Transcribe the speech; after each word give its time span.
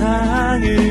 세상을 0.00 0.89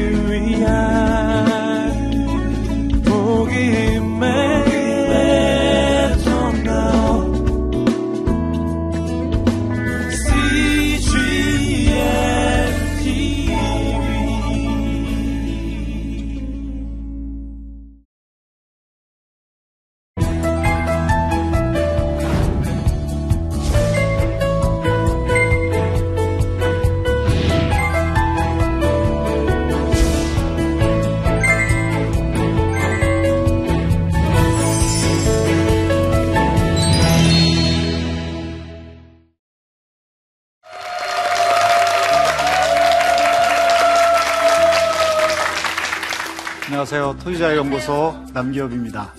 안녕하세요. 46.70 47.18
토지자연구소 47.23 48.26
남기업입니다. 48.32 49.12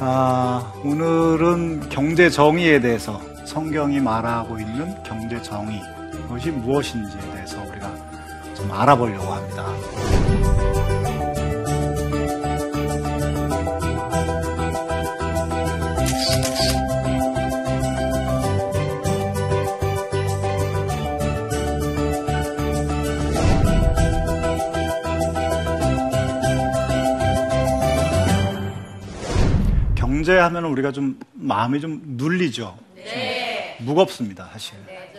아, 0.00 0.72
오늘은 0.82 1.88
경제 1.88 2.28
정의에 2.28 2.80
대해서 2.80 3.20
성경이 3.46 4.00
말하고 4.00 4.58
있는 4.58 5.00
경제 5.04 5.40
정의, 5.40 5.80
그것이 6.10 6.50
무엇인지에 6.50 7.20
대해서 7.30 7.62
우리가 7.62 7.94
좀 8.56 8.72
알아보려고 8.72 9.34
합니다. 9.34 9.66
경제하면 30.24 30.64
우리가 30.64 30.90
좀 30.90 31.20
마음이 31.34 31.80
좀 31.80 32.00
눌리죠. 32.02 32.78
네. 32.94 33.76
무겁습니다, 33.80 34.48
사실. 34.52 34.74
네. 34.86 35.12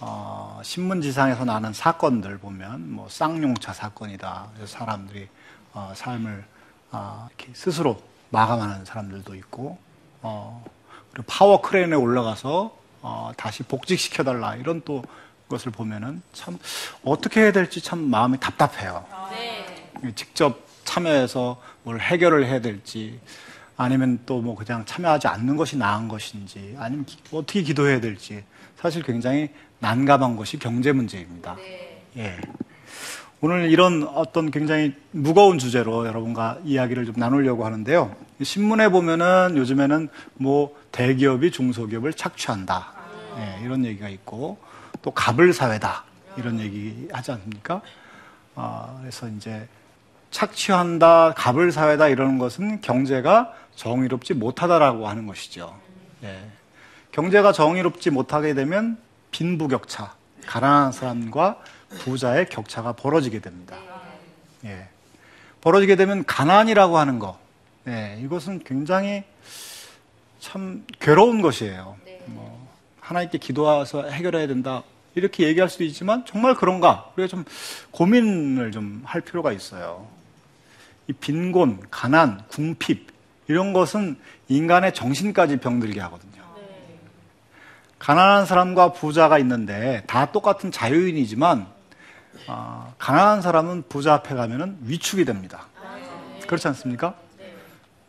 어, 0.00 0.60
신문지상에서 0.64 1.44
나는 1.44 1.72
사건들 1.72 2.38
보면 2.38 2.92
뭐 2.92 3.08
쌍용차 3.08 3.72
사건이다. 3.72 4.48
사람들이 4.66 5.28
어, 5.72 5.92
삶을 5.94 6.44
어, 6.90 7.28
스스로 7.52 8.02
마감하는 8.30 8.84
사람들도 8.84 9.36
있고, 9.36 9.78
어, 10.22 10.64
그리고 11.12 11.24
파워 11.28 11.62
크레인에 11.62 11.94
올라가서 11.94 12.76
어, 13.02 13.30
다시 13.36 13.62
복직시켜달라 13.62 14.56
이런 14.56 14.82
또 14.84 15.04
것을 15.48 15.70
보면은 15.70 16.20
참 16.32 16.58
어떻게 17.04 17.42
해야 17.42 17.52
될지 17.52 17.80
참 17.80 18.00
마음이 18.00 18.40
답답해요. 18.40 19.06
네. 19.30 20.12
직접 20.16 20.66
참여해서 20.84 21.62
뭘 21.84 22.00
해결을 22.00 22.46
해야 22.46 22.60
될지 22.60 23.20
아니면 23.76 24.18
또 24.26 24.40
뭐 24.40 24.54
그냥 24.54 24.84
참여하지 24.84 25.28
않는 25.28 25.56
것이 25.56 25.76
나은 25.76 26.08
것인지 26.08 26.76
아니면 26.78 27.04
기, 27.04 27.18
어떻게 27.32 27.62
기도해야 27.62 28.00
될지 28.00 28.44
사실 28.76 29.02
굉장히 29.02 29.50
난감한 29.80 30.36
것이 30.36 30.58
경제 30.58 30.92
문제입니다. 30.92 31.56
네. 31.56 32.02
예. 32.16 32.36
오늘 33.40 33.70
이런 33.70 34.02
어떤 34.04 34.50
굉장히 34.50 34.94
무거운 35.10 35.58
주제로 35.58 36.06
여러분과 36.06 36.58
이야기를 36.64 37.04
좀 37.04 37.14
나누려고 37.16 37.66
하는데요. 37.66 38.14
신문에 38.42 38.88
보면은 38.88 39.56
요즘에는 39.56 40.08
뭐 40.34 40.74
대기업이 40.92 41.50
중소기업을 41.50 42.14
착취한다. 42.14 42.92
예, 43.38 43.64
이런 43.64 43.84
얘기가 43.84 44.08
있고 44.08 44.58
또 45.02 45.10
갑을 45.10 45.52
사회다. 45.52 46.04
이런 46.38 46.60
얘기 46.60 47.08
하지 47.12 47.32
않습니까? 47.32 47.82
아, 48.54 48.96
그래서 49.00 49.28
이제 49.28 49.68
착취한다, 50.36 51.32
갑을 51.34 51.72
사회다 51.72 52.08
이러는 52.08 52.36
것은 52.36 52.82
경제가 52.82 53.54
정의롭지 53.74 54.34
못하다라고 54.34 55.08
하는 55.08 55.26
것이죠. 55.26 55.74
예. 56.24 56.38
경제가 57.12 57.52
정의롭지 57.52 58.10
못하게 58.10 58.52
되면 58.52 58.98
빈부격차, 59.30 60.14
가난한 60.46 60.92
사람과 60.92 61.58
부자의 62.00 62.50
격차가 62.50 62.92
벌어지게 62.92 63.40
됩니다. 63.40 63.78
예. 64.66 64.88
벌어지게 65.62 65.96
되면 65.96 66.26
가난이라고 66.26 66.98
하는 66.98 67.18
것, 67.18 67.38
예. 67.88 68.18
이것은 68.20 68.58
굉장히 68.62 69.24
참 70.38 70.84
괴로운 71.00 71.40
것이에요. 71.40 71.96
뭐 72.26 72.68
하나님께 73.00 73.38
기도해서 73.38 74.02
해결해야 74.02 74.46
된다. 74.48 74.82
이렇게 75.14 75.44
얘기할 75.44 75.70
수도 75.70 75.82
있지만 75.84 76.26
정말 76.26 76.54
그런가? 76.54 77.10
우리가 77.16 77.26
좀 77.26 77.46
고민을 77.90 78.70
좀 78.70 79.02
할 79.06 79.22
필요가 79.22 79.50
있어요. 79.52 80.14
이 81.08 81.12
빈곤, 81.12 81.80
가난, 81.90 82.42
궁핍 82.48 83.06
이런 83.48 83.72
것은 83.72 84.16
인간의 84.48 84.94
정신까지 84.94 85.58
병들게 85.58 86.00
하거든요. 86.00 86.42
가난한 87.98 88.46
사람과 88.46 88.92
부자가 88.92 89.38
있는데 89.38 90.02
다 90.06 90.26
똑같은 90.32 90.70
자유인이지만 90.70 91.66
어, 92.48 92.94
가난한 92.98 93.42
사람은 93.42 93.84
부자 93.88 94.14
앞에 94.14 94.34
가면은 94.34 94.78
위축이 94.82 95.24
됩니다. 95.24 95.66
그렇지 96.46 96.68
않습니까? 96.68 97.14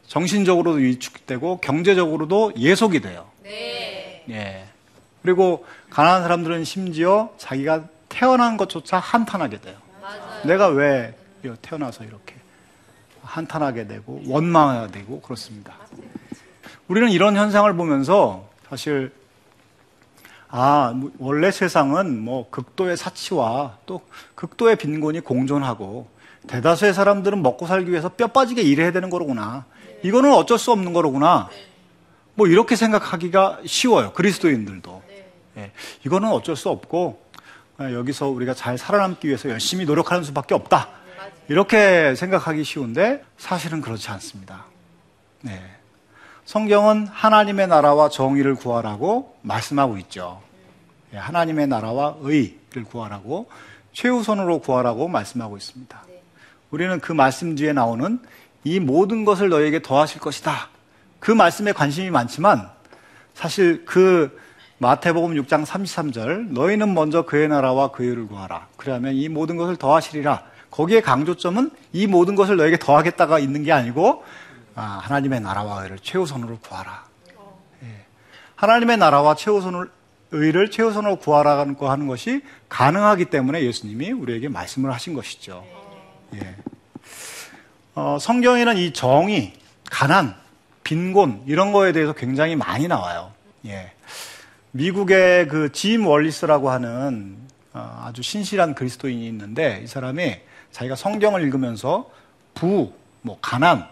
정신적으로도 0.08 0.78
위축되고 0.78 1.60
경제적으로도 1.60 2.54
예속이 2.58 3.02
돼요. 3.02 3.28
예. 4.30 4.68
그리고 5.22 5.66
가난한 5.90 6.22
사람들은 6.22 6.64
심지어 6.64 7.34
자기가 7.38 7.86
태어난 8.10 8.58
것조차 8.58 9.00
한탄하게 9.00 9.62
돼요. 9.62 9.78
내가 10.46 10.68
왜 10.68 11.16
태어나서 11.62 12.04
이렇게 12.04 12.37
한탄하게 13.28 13.88
되고 13.88 14.22
원망하게 14.26 14.92
되고 14.92 15.22
그렇습니다. 15.22 15.74
우리는 16.88 17.10
이런 17.10 17.36
현상을 17.36 17.72
보면서 17.76 18.50
사실 18.70 19.12
아뭐 20.50 21.12
원래 21.20 21.52
세상은 21.52 22.20
뭐 22.24 22.50
극도의 22.50 22.96
사치와 22.96 23.78
또 23.86 24.02
극도의 24.36 24.78
빈곤이 24.78 25.20
공존하고 25.20 26.08
대다수의 26.48 26.94
사람들은 26.94 27.44
먹고 27.44 27.68
살기 27.68 27.92
위해서 27.92 28.10
뼈 28.10 28.28
빠지게 28.28 28.62
일해야 28.62 28.92
되는 28.92 29.10
거로구나. 29.10 29.66
이거는 30.04 30.32
어쩔 30.34 30.58
수 30.58 30.72
없는 30.72 30.94
거로구나. 30.94 31.50
뭐 32.36 32.48
이렇게 32.48 32.76
생각하기가 32.76 33.60
쉬워요. 33.66 34.14
그리스도인들도. 34.14 35.04
예, 35.58 35.72
이거는 36.06 36.30
어쩔 36.30 36.56
수 36.56 36.70
없고 36.70 37.22
여기서 37.80 38.28
우리가 38.30 38.54
잘 38.54 38.78
살아남기 38.78 39.28
위해서 39.28 39.50
열심히 39.50 39.86
노력하는 39.86 40.24
수밖에 40.24 40.56
없다. 40.56 40.88
이렇게 41.50 42.14
생각하기 42.16 42.64
쉬운데 42.64 43.24
사실은 43.38 43.82
그렇지 43.82 44.10
않습니다. 44.10 44.66
네. 45.42 45.62
성경은 46.46 47.08
하나님의 47.08 47.68
나라와 47.68 48.10
정의를 48.10 48.56
구하라고 48.56 49.36
말씀하고 49.42 49.98
있죠. 50.00 50.42
네, 51.12 51.18
하나님의 51.18 51.68
나라와 51.68 52.16
의를 52.20 52.84
구하라고 52.90 53.50
최우선으로 53.94 54.60
구하라고 54.60 55.08
말씀하고 55.08 55.58
있습니다. 55.58 56.04
우리는 56.70 57.00
그 57.00 57.14
말씀 57.14 57.56
뒤에 57.56 57.72
나오는 57.74 58.20
이 58.64 58.80
모든 58.80 59.24
것을 59.24 59.50
너에게 59.50 59.82
더하실 59.82 60.20
것이다. 60.20 60.70
그 61.20 61.32
말씀에 61.32 61.72
관심이 61.72 62.10
많지만 62.10 62.70
사실 63.34 63.86
그 63.86 64.38
마태복음 64.80 65.34
6장 65.36 65.66
33절 65.66 66.52
너희는 66.52 66.94
먼저 66.94 67.24
그의 67.24 67.48
나라와 67.48 67.92
그의 67.92 68.10
의를 68.10 68.28
구하라. 68.28 68.68
그러면 68.76 69.16
이 69.16 69.30
모든 69.30 69.56
것을 69.56 69.78
더하시리라. 69.78 70.57
거기에 70.72 71.02
강조점은 71.02 71.72
이 71.94 72.08
모든 72.08 72.36
것을 72.36 72.58
너에게 72.58 72.78
더하겠다가 72.78 73.40
있는 73.40 73.64
게 73.64 73.72
아니고 73.72 74.24
아, 74.76 75.00
하나님의 75.04 75.42
나라와 75.42 75.84
의를 75.84 75.98
최우선으로 76.00 76.60
구하라. 76.60 77.04
예. 77.84 78.06
하나님의 78.56 78.98
나라와 78.98 79.36
최우선을 79.36 79.90
의를 80.32 80.70
최우선으로 80.70 81.18
구하라고 81.18 81.90
하는 81.90 82.08
것이 82.08 82.44
가능하기 82.70 83.26
때문에 83.26 83.64
예수님이 83.64 84.12
우리에게 84.12 84.50
말씀을 84.50 84.94
하신 84.94 85.14
것이죠. 85.14 85.64
예. 86.36 86.56
어, 87.96 88.18
성경에는 88.20 88.78
이 88.78 88.94
정의, 88.94 89.54
가난, 89.90 90.36
빈곤 90.84 91.44
이런 91.48 91.72
거에 91.72 91.92
대해서 91.92 92.14
굉장히 92.14 92.56
많이 92.56 92.88
나와요. 92.88 93.32
예. 93.66 93.92
미국의 94.72 95.48
그 95.48 95.72
짐 95.72 96.06
월리스라고 96.06 96.70
하는 96.70 97.38
어, 97.74 98.04
아주 98.06 98.22
신실한 98.22 98.76
그리스도인이 98.76 99.26
있는데 99.28 99.82
이 99.84 99.88
사람이 99.88 100.36
자기가 100.78 100.96
성경을 100.96 101.42
읽으면서 101.42 102.08
부, 102.54 102.94
뭐 103.24 103.40
가난, 103.42 103.88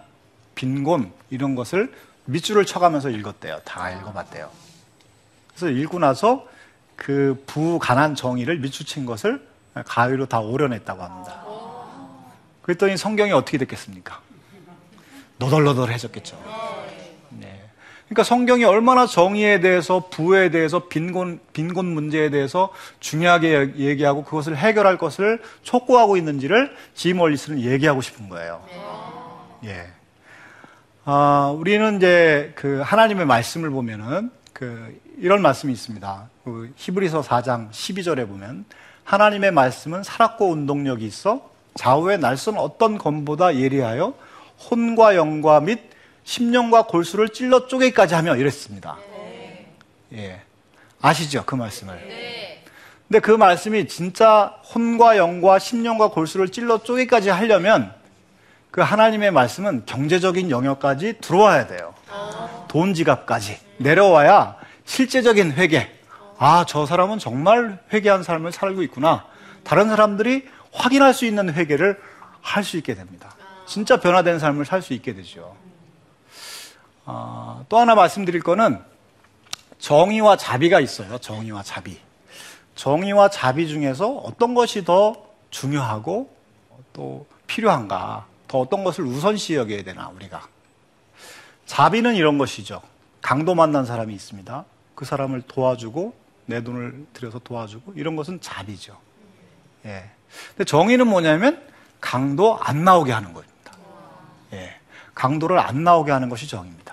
빈곤 0.54 1.12
이런 1.32 1.56
것을 1.56 1.92
밑줄을 2.26 2.68
쳐가면서 2.68 3.10
읽었대요. 3.10 3.62
다 3.66 3.90
읽어봤대요. 3.90 4.52
그래서 5.48 5.70
읽고 5.70 5.98
나서 5.98 6.48
그 6.96 7.44
부, 7.48 7.80
가난 7.80 8.14
정의를 8.14 8.60
밑줄 8.60 8.86
친 8.86 9.08
것을 9.08 9.48
가위로 9.74 10.28
다 10.28 10.40
오려냈다고 10.42 11.02
합니다. 11.02 11.44
그랬더니 12.62 12.98
성경이 12.98 13.32
어떻게 13.32 13.58
됐겠습니까? 13.58 14.22
너덜너덜해졌겠죠. 15.40 16.65
네. 18.06 18.10
그러니까 18.10 18.24
성경이 18.24 18.64
얼마나 18.66 19.08
정의에 19.08 19.60
대해서 19.60 20.08
부에 20.10 20.50
대해서 20.50 20.88
빈곤 20.88 21.40
빈곤 21.54 21.86
문제에 21.88 22.30
대해서 22.30 22.70
중요하게 23.00 23.74
얘기하고 23.78 24.24
그것을 24.24 24.56
해결할 24.56 24.98
것을 24.98 25.42
촉구하고 25.64 26.16
있는지를 26.16 26.76
지멀리스는 26.94 27.62
얘기하고 27.62 28.02
싶은 28.02 28.30
거예요. 28.30 28.64
예. 29.66 29.88
아, 31.04 31.54
우리는 31.58 31.98
이제 31.98 32.54
그 32.56 32.82
하나님의 32.84 33.26
말씀을 33.26 33.72
보면은 33.72 34.30
그 34.54 35.00
이런 35.18 35.42
말씀이 35.42 35.74
있습니다. 35.74 36.30
그 36.44 36.72
히브리서 36.76 37.22
4장 37.22 37.72
12절에 37.72 38.28
보면 38.28 38.66
하나님의 39.04 39.52
말씀은 39.52 40.04
살았고 40.04 40.50
운동력이 40.52 41.06
있어 41.06 41.50
좌우의 41.76 42.20
날선 42.20 42.58
어떤 42.58 42.98
검보다 42.98 43.56
예리하여 43.56 44.14
혼과 44.70 45.16
영과 45.16 45.60
및 45.60 45.95
심령과 46.26 46.88
골수를 46.88 47.30
찔러 47.30 47.68
쪼개기까지 47.68 48.16
하며 48.16 48.36
이랬습니다. 48.36 48.98
예. 50.14 50.42
아시죠? 51.02 51.44
그 51.46 51.56
말씀을. 51.56 51.96
근데 53.08 53.20
그 53.20 53.32
말씀이 53.32 53.88
진짜 53.88 54.56
혼과 54.74 55.18
영과 55.18 55.60
심령과 55.60 56.10
골수를 56.10 56.50
찔러 56.50 56.82
쪼개기까지 56.82 57.30
하려면 57.30 57.94
그 58.72 58.82
하나님의 58.82 59.32
말씀은 59.32 59.84
경제적인 59.86 60.50
영역까지 60.50 61.20
들어와야 61.22 61.68
돼요. 61.68 61.94
돈 62.68 62.94
지갑까지 62.94 63.60
내려와야 63.78 64.58
실제적인 64.86 65.54
회개. 65.54 65.88
아, 66.38 66.66
저 66.68 66.86
사람은 66.86 67.20
정말 67.20 67.80
회개한 67.94 68.24
삶을 68.24 68.52
살고 68.52 68.82
있구나. 68.84 69.26
다른 69.64 69.88
사람들이 69.88 70.48
확인할 70.74 71.14
수 71.14 71.26
있는 71.26 71.54
회개를 71.54 72.00
할 72.42 72.64
수 72.64 72.78
있게 72.78 72.94
됩니다. 72.96 73.34
진짜 73.66 74.00
변화된 74.00 74.40
삶을 74.40 74.66
살 74.66 74.82
수 74.82 74.94
있게 74.94 75.14
되죠. 75.14 75.56
아, 77.06 77.64
또 77.70 77.78
하나 77.78 77.96
말씀드릴 77.96 78.42
거는 78.42 78.82
정의와 79.80 80.38
자비가 80.38 80.80
있어요. 80.80 81.18
정의와 81.18 81.64
자비. 81.64 82.00
정의와 82.76 83.30
자비 83.30 83.68
중에서 83.68 84.10
어떤 84.10 84.54
것이 84.54 84.84
더 84.84 85.16
중요하고 85.50 86.36
또 86.94 87.26
필요한가? 87.48 88.26
더 88.48 88.60
어떤 88.60 88.84
것을 88.84 89.06
우선시 89.06 89.56
여겨야 89.56 89.84
되나, 89.84 90.10
우리가. 90.10 90.48
자비는 91.66 92.16
이런 92.16 92.38
것이죠. 92.38 92.82
강도 93.22 93.56
만난 93.56 93.86
사람이 93.86 94.14
있습니다. 94.14 94.66
그 94.94 95.06
사람을 95.06 95.44
도와주고 95.44 96.14
내 96.46 96.64
돈을 96.64 97.08
들여서 97.14 97.40
도와주고 97.40 97.94
이런 97.96 98.16
것은 98.16 98.40
자비죠. 98.40 98.98
예. 99.86 100.10
근데 100.50 100.64
정의는 100.64 101.08
뭐냐면 101.08 101.62
강도 102.00 102.58
안 102.60 102.84
나오게 102.84 103.12
하는 103.12 103.34
겁니다. 103.34 103.72
예. 104.54 104.76
강도를 105.16 105.58
안 105.60 105.84
나오게 105.84 106.12
하는 106.12 106.30
것이 106.30 106.48
정의입니다. 106.48 106.85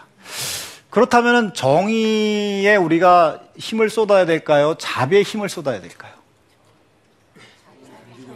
그렇다면 0.93 1.55
정의에 1.55 2.77
우리가 2.77 3.41
힘을 3.56 3.89
쏟아야 3.89 4.27
될까요? 4.27 4.75
자비에 4.79 5.23
힘을 5.23 5.49
쏟아야 5.49 5.81
될까요? 5.81 6.12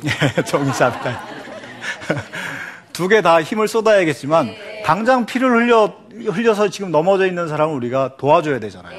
예, 0.06 0.42
정의 0.44 0.72
자비까요. 0.72 1.18
두개 2.94 3.20
다 3.20 3.42
힘을 3.42 3.68
쏟아야겠지만 3.68 4.54
당장 4.86 5.26
피를 5.26 5.50
흘려 5.50 5.98
흘려서 6.10 6.70
지금 6.70 6.90
넘어져 6.90 7.26
있는 7.26 7.46
사람을 7.46 7.74
우리가 7.74 8.16
도와줘야 8.16 8.58
되잖아요. 8.58 8.98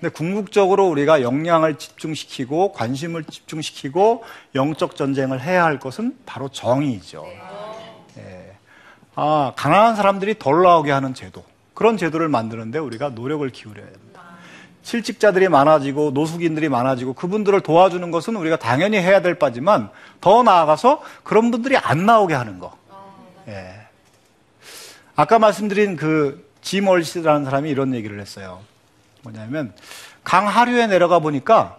근데 0.00 0.08
궁극적으로 0.08 0.88
우리가 0.88 1.22
역량을 1.22 1.78
집중시키고 1.78 2.72
관심을 2.72 3.22
집중시키고 3.22 4.24
영적 4.56 4.96
전쟁을 4.96 5.40
해야 5.40 5.62
할 5.62 5.78
것은 5.78 6.16
바로 6.26 6.48
정의이죠. 6.48 7.24
예. 8.18 8.56
아, 9.14 9.52
가난한 9.54 9.94
사람들이 9.94 10.40
덜 10.40 10.62
나오게 10.64 10.90
하는 10.90 11.14
제도. 11.14 11.44
그런 11.80 11.96
제도를 11.96 12.28
만드는데 12.28 12.78
우리가 12.78 13.08
노력을 13.08 13.48
기울여야 13.48 13.86
됩니다. 13.86 14.20
실직자들이 14.82 15.48
많아지고 15.48 16.10
노숙인들이 16.10 16.68
많아지고 16.68 17.14
그분들을 17.14 17.58
도와주는 17.62 18.10
것은 18.10 18.36
우리가 18.36 18.58
당연히 18.58 18.98
해야 18.98 19.22
될 19.22 19.38
바지만 19.38 19.88
더 20.20 20.42
나아가서 20.42 21.02
그런 21.22 21.50
분들이 21.50 21.78
안 21.78 22.04
나오게 22.04 22.34
하는 22.34 22.58
거. 22.58 22.76
예. 23.48 23.80
아까 25.16 25.38
말씀드린 25.38 25.96
그 25.96 26.46
지멀시라는 26.60 27.46
사람이 27.46 27.70
이런 27.70 27.94
얘기를 27.94 28.20
했어요. 28.20 28.60
뭐냐면 29.22 29.72
강 30.22 30.48
하류에 30.48 30.86
내려가 30.86 31.18
보니까 31.18 31.78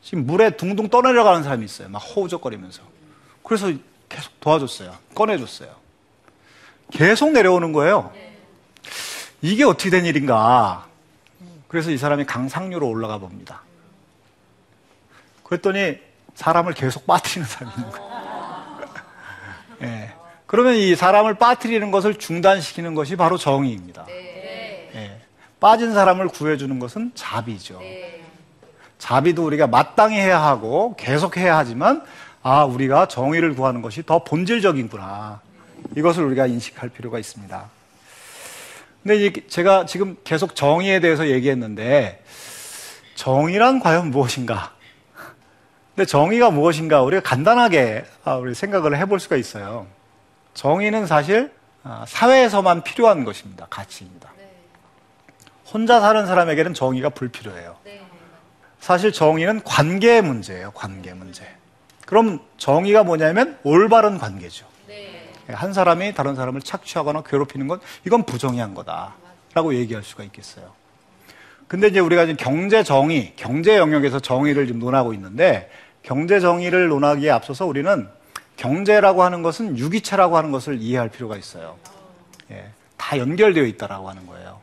지금 0.00 0.24
물에 0.24 0.56
둥둥 0.56 0.88
떠내려가는 0.88 1.42
사람이 1.42 1.62
있어요. 1.62 1.90
막 1.90 1.98
호우적거리면서. 1.98 2.80
그래서 3.42 3.70
계속 4.08 4.40
도와줬어요. 4.40 4.94
꺼내줬어요. 5.14 5.68
계속 6.90 7.32
내려오는 7.32 7.74
거예요. 7.74 8.12
이게 9.42 9.64
어떻게 9.64 9.90
된 9.90 10.04
일인가. 10.04 10.86
그래서 11.68 11.90
이 11.90 11.98
사람이 11.98 12.24
강 12.26 12.48
상류로 12.48 12.88
올라가 12.88 13.18
봅니다. 13.18 13.62
그랬더니 15.42 15.98
사람을 16.34 16.74
계속 16.74 17.06
빠뜨리는 17.06 17.48
사람이 17.48 17.72
있는 17.76 17.90
거예요. 17.90 18.06
예. 19.82 20.12
그러면 20.46 20.74
이 20.74 20.94
사람을 20.94 21.34
빠뜨리는 21.34 21.90
것을 21.90 22.18
중단시키는 22.18 22.94
것이 22.94 23.16
바로 23.16 23.36
정의입니다. 23.36 24.06
예. 24.08 25.20
빠진 25.60 25.92
사람을 25.94 26.28
구해주는 26.28 26.78
것은 26.78 27.12
자비죠. 27.14 27.80
자비도 28.98 29.44
우리가 29.44 29.66
마땅히 29.66 30.16
해야 30.16 30.42
하고 30.42 30.94
계속 30.96 31.36
해야 31.36 31.56
하지만 31.56 32.04
아 32.42 32.64
우리가 32.64 33.08
정의를 33.08 33.54
구하는 33.54 33.82
것이 33.82 34.04
더 34.04 34.22
본질적이구나 34.22 35.40
이것을 35.96 36.24
우리가 36.24 36.46
인식할 36.46 36.90
필요가 36.90 37.18
있습니다. 37.18 37.75
근데 39.06 39.30
제가 39.46 39.86
지금 39.86 40.16
계속 40.24 40.56
정의에 40.56 40.98
대해서 40.98 41.28
얘기했는데 41.28 42.24
정의란 43.14 43.78
과연 43.78 44.10
무엇인가? 44.10 44.72
근데 45.94 46.04
정의가 46.04 46.50
무엇인가 46.50 47.02
우리가 47.02 47.22
간단하게 47.22 48.04
아, 48.24 48.34
우리 48.34 48.52
생각을 48.52 48.98
해볼 48.98 49.20
수가 49.20 49.36
있어요. 49.36 49.86
정의는 50.54 51.06
사실 51.06 51.52
아, 51.84 52.04
사회에서만 52.08 52.82
필요한 52.82 53.24
것입니다. 53.24 53.68
가치입니다. 53.70 54.32
혼자 55.72 56.00
사는 56.00 56.26
사람에게는 56.26 56.74
정의가 56.74 57.10
불필요해요. 57.10 57.76
사실 58.80 59.12
정의는 59.12 59.62
관계 59.62 60.20
문제예요. 60.20 60.72
관계 60.72 61.14
문제. 61.14 61.46
그럼 62.06 62.40
정의가 62.58 63.04
뭐냐면 63.04 63.56
올바른 63.62 64.18
관계죠. 64.18 64.66
한 65.48 65.72
사람이 65.72 66.14
다른 66.14 66.34
사람을 66.34 66.60
착취하거나 66.60 67.22
괴롭히는 67.22 67.68
건 67.68 67.80
이건 68.04 68.24
부정의한 68.24 68.74
거다라고 68.74 69.74
얘기할 69.74 70.02
수가 70.02 70.24
있겠어요. 70.24 70.72
근데 71.68 71.88
이제 71.88 72.00
우리가 72.00 72.26
지금 72.26 72.36
경제 72.36 72.82
정의, 72.82 73.32
경제 73.36 73.76
영역에서 73.76 74.20
정의를 74.20 74.66
지금 74.66 74.80
논하고 74.80 75.12
있는데 75.14 75.70
경제 76.02 76.38
정의를 76.38 76.88
논하기에 76.88 77.30
앞서서 77.30 77.66
우리는 77.66 78.08
경제라고 78.56 79.22
하는 79.22 79.42
것은 79.42 79.76
유기체라고 79.78 80.36
하는 80.36 80.52
것을 80.52 80.80
이해할 80.80 81.08
필요가 81.08 81.36
있어요. 81.36 81.76
예, 82.50 82.70
다 82.96 83.18
연결되어 83.18 83.64
있다라고 83.64 84.08
하는 84.08 84.26
거예요. 84.26 84.60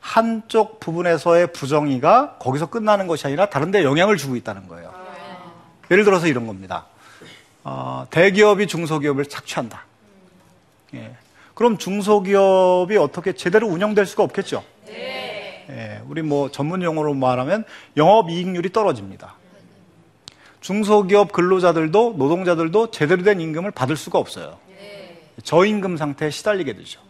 한쪽 0.00 0.80
부분에서의 0.80 1.52
부정의가 1.52 2.36
거기서 2.38 2.70
끝나는 2.70 3.08
것이 3.08 3.26
아니라 3.26 3.50
다른 3.50 3.70
데 3.70 3.82
영향을 3.82 4.16
주고 4.16 4.36
있다는 4.36 4.68
거예요. 4.68 4.94
예를 5.90 6.04
들어서 6.04 6.26
이런 6.28 6.46
겁니다. 6.46 6.86
어, 7.64 8.06
대기업이 8.10 8.66
중소기업을 8.66 9.26
착취한다. 9.26 9.87
예. 10.94 11.12
그럼 11.54 11.76
중소기업이 11.76 12.96
어떻게 12.96 13.32
제대로 13.32 13.66
운영될 13.66 14.06
수가 14.06 14.22
없겠죠? 14.22 14.62
예, 15.70 16.00
우리 16.08 16.22
뭐 16.22 16.50
전문 16.50 16.82
용어로 16.82 17.14
말하면 17.14 17.64
영업이익률이 17.96 18.72
떨어집니다. 18.72 19.34
중소기업 20.60 21.32
근로자들도 21.32 22.14
노동자들도 22.16 22.90
제대로 22.90 23.22
된 23.22 23.40
임금을 23.40 23.70
받을 23.70 23.96
수가 23.96 24.18
없어요. 24.18 24.58
저임금 25.42 25.96
상태에 25.96 26.30
시달리게 26.30 26.74
되죠. 26.74 27.00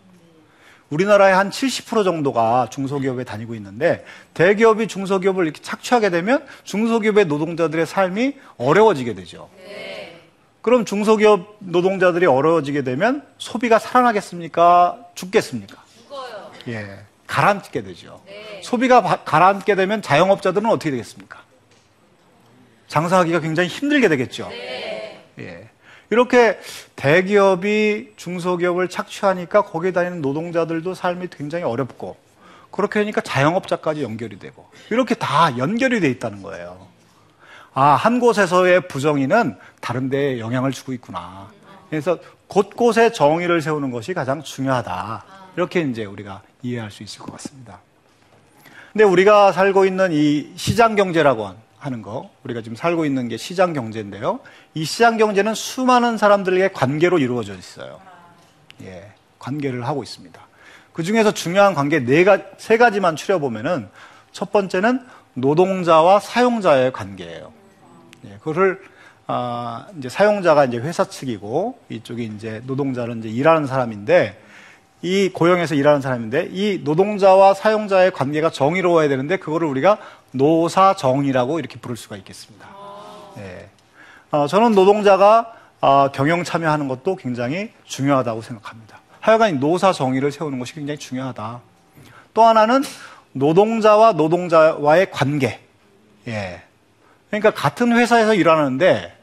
우리나라의 0.90 1.34
한 1.34 1.50
70% 1.50 2.04
정도가 2.04 2.68
중소기업에 2.70 3.24
다니고 3.24 3.54
있는데 3.56 4.04
대기업이 4.34 4.88
중소기업을 4.88 5.44
이렇게 5.44 5.60
착취하게 5.60 6.10
되면 6.10 6.46
중소기업의 6.64 7.26
노동자들의 7.26 7.86
삶이 7.86 8.34
어려워지게 8.56 9.14
되죠. 9.14 9.50
그럼 10.62 10.84
중소기업 10.84 11.56
노동자들이 11.60 12.26
어려워지게 12.26 12.82
되면 12.82 13.24
소비가 13.38 13.78
살아나겠습니까? 13.78 14.98
죽겠습니까? 15.14 15.82
죽어요. 16.02 16.50
예. 16.68 16.98
가라앉게 17.26 17.82
되죠. 17.82 18.22
네. 18.26 18.60
소비가 18.62 19.02
바- 19.02 19.22
가라앉게 19.24 19.74
되면 19.74 20.02
자영업자들은 20.02 20.68
어떻게 20.68 20.90
되겠습니까? 20.90 21.40
장사하기가 22.88 23.40
굉장히 23.40 23.68
힘들게 23.68 24.08
되겠죠. 24.08 24.48
예. 25.38 25.68
이렇게 26.10 26.58
대기업이 26.96 28.14
중소기업을 28.16 28.88
착취하니까 28.88 29.62
거기에 29.62 29.92
다니는 29.92 30.22
노동자들도 30.22 30.94
삶이 30.94 31.28
굉장히 31.30 31.64
어렵고 31.64 32.16
그렇게 32.70 32.98
하니까 33.00 33.20
자영업자까지 33.20 34.02
연결이 34.02 34.38
되고 34.38 34.66
이렇게 34.90 35.14
다 35.14 35.56
연결이 35.58 36.00
돼 36.00 36.08
있다는 36.08 36.42
거예요. 36.42 36.88
아, 37.74 37.90
한 37.90 38.18
곳에서의 38.18 38.88
부정의는 38.88 39.56
다른 39.80 40.08
데에 40.08 40.38
영향을 40.38 40.72
주고 40.72 40.92
있구나. 40.92 41.48
그래서 41.90 42.18
곳곳에 42.48 43.12
정의를 43.12 43.60
세우는 43.62 43.90
것이 43.90 44.14
가장 44.14 44.42
중요하다. 44.42 45.24
이렇게 45.56 45.80
이제 45.80 46.04
우리가 46.04 46.42
이해할 46.62 46.90
수 46.90 47.02
있을 47.02 47.20
것 47.20 47.32
같습니다. 47.32 47.80
근데 48.92 49.04
우리가 49.04 49.52
살고 49.52 49.84
있는 49.84 50.12
이 50.12 50.52
시장 50.56 50.96
경제라고 50.96 51.54
하는 51.78 52.02
거, 52.02 52.30
우리가 52.44 52.62
지금 52.62 52.74
살고 52.74 53.04
있는 53.04 53.28
게 53.28 53.36
시장 53.36 53.72
경제인데요. 53.72 54.40
이 54.74 54.84
시장 54.84 55.16
경제는 55.16 55.54
수많은 55.54 56.18
사람들에게 56.18 56.72
관계로 56.72 57.18
이루어져 57.18 57.54
있어요. 57.54 58.00
예, 58.82 59.12
관계를 59.38 59.86
하고 59.86 60.02
있습니다. 60.02 60.40
그 60.92 61.02
중에서 61.04 61.32
중요한 61.32 61.74
관계 61.74 62.00
네 62.00 62.24
가, 62.24 62.38
세 62.56 62.76
가지만 62.76 63.14
추려보면은 63.14 63.88
첫 64.32 64.50
번째는 64.50 65.06
노동자와 65.34 66.18
사용자의 66.18 66.92
관계예요. 66.92 67.57
예, 68.24 68.36
그거를 68.38 68.80
아, 69.26 69.86
이제 69.98 70.08
사용자가 70.08 70.64
이제 70.64 70.78
회사 70.78 71.04
측이고 71.04 71.78
이쪽이 71.90 72.32
이제 72.36 72.62
노동자는 72.66 73.18
이제 73.18 73.28
일하는 73.28 73.66
사람인데 73.66 74.40
이 75.02 75.28
고용에서 75.28 75.74
일하는 75.74 76.00
사람인데 76.00 76.48
이 76.50 76.80
노동자와 76.82 77.54
사용자의 77.54 78.10
관계가 78.10 78.50
정의로워야 78.50 79.08
되는데 79.08 79.36
그거를 79.36 79.68
우리가 79.68 79.98
노사정이라고 80.32 81.58
이렇게 81.58 81.78
부를 81.78 81.96
수가 81.96 82.16
있겠습니다. 82.16 82.66
예. 83.38 83.68
어, 84.30 84.46
저는 84.46 84.72
노동자가 84.72 85.54
어, 85.80 86.10
경영 86.10 86.42
참여하는 86.42 86.88
것도 86.88 87.16
굉장히 87.16 87.70
중요하다고 87.84 88.42
생각합니다. 88.42 89.00
하여간 89.20 89.60
노사 89.60 89.92
정의를 89.92 90.32
세우는 90.32 90.58
것이 90.58 90.74
굉장히 90.74 90.98
중요하다. 90.98 91.60
또 92.34 92.42
하나는 92.42 92.82
노동자와 93.32 94.12
노동자와의 94.12 95.10
관계. 95.10 95.60
예. 96.26 96.62
그러니까 97.30 97.52
같은 97.52 97.92
회사에서 97.92 98.34
일하는데 98.34 99.16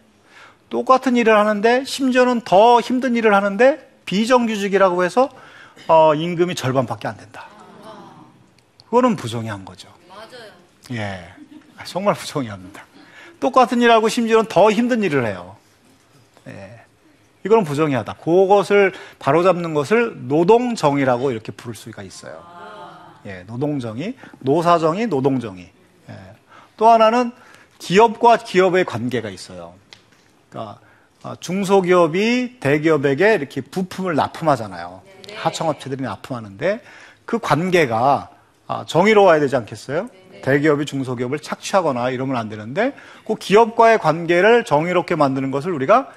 똑같은 0.70 1.16
일을 1.16 1.38
하는데 1.38 1.84
심지어는 1.86 2.42
더 2.42 2.80
힘든 2.80 3.16
일을 3.16 3.34
하는데 3.34 3.92
비정규직이라고 4.06 5.04
해서 5.04 5.30
어, 5.88 6.14
임금이 6.14 6.56
절반밖에 6.56 7.08
안 7.08 7.18
된다. 7.18 7.48
그거는 8.86 9.16
부정의한 9.16 9.66
거죠. 9.66 9.90
맞아요. 10.08 10.52
예. 10.92 11.34
정말 11.86 12.14
부정의합니다. 12.14 12.84
똑같은 13.40 13.82
일하고 13.82 14.08
심지어는 14.08 14.46
더 14.48 14.72
힘든 14.72 15.04
일을 15.04 15.26
해요. 15.26 15.58
예. 16.48 16.82
이거는 17.46 17.64
부정의하다. 17.64 18.14
그것을 18.14 18.94
바로잡는 19.20 19.74
것을 19.74 20.28
노동정의라고 20.28 21.32
이렇게 21.32 21.52
부를 21.52 21.76
수가 21.76 22.02
있어요. 22.02 22.44
예, 23.26 23.44
노동정의, 23.44 24.16
노사정의, 24.40 25.08
노동정의. 25.08 25.70
예. 26.10 26.16
또 26.78 26.88
하나는 26.88 27.32
기업과 27.80 28.38
기업의 28.38 28.86
관계가 28.86 29.30
있어요. 29.30 29.74
그러니까 30.50 30.80
어, 31.24 31.36
중소기업이 31.40 32.58
대기업에게 32.60 33.34
이렇게 33.34 33.62
부품을 33.62 34.16
납품하잖아요. 34.16 35.02
하청업체들이 35.36 36.04
납품하는데 36.04 36.82
그 37.26 37.40
관계가 37.40 38.30
아, 38.68 38.86
정의로워야 38.88 39.40
되지 39.40 39.56
않겠어요? 39.56 40.10
대기업이 40.44 40.86
중소기업을 40.86 41.40
착취하거나 41.40 42.12
이러면 42.12 42.36
안 42.36 42.50
되는데 42.50 42.94
그 43.26 43.36
기업과의 43.36 43.98
관계를 44.00 44.64
정의롭게 44.66 45.16
만드는 45.16 45.50
것을 45.52 45.72
우리가 45.72 46.10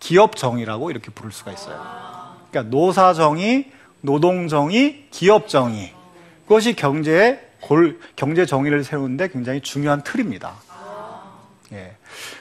기업정의라고 0.00 0.90
이렇게 0.90 1.10
부를 1.10 1.32
수가 1.32 1.52
있어요. 1.52 1.76
그러니까 2.50 2.74
노사정의, 2.74 3.70
노동정의, 4.00 5.06
기업정의. 5.10 5.92
그것이 6.42 6.74
경제의 6.74 7.40
골, 7.60 7.98
경제 8.16 8.44
정의를 8.46 8.84
세우는데 8.84 9.28
굉장히 9.28 9.60
중요한 9.60 10.02
틀입니다. 10.02 10.54
예. 11.74 11.96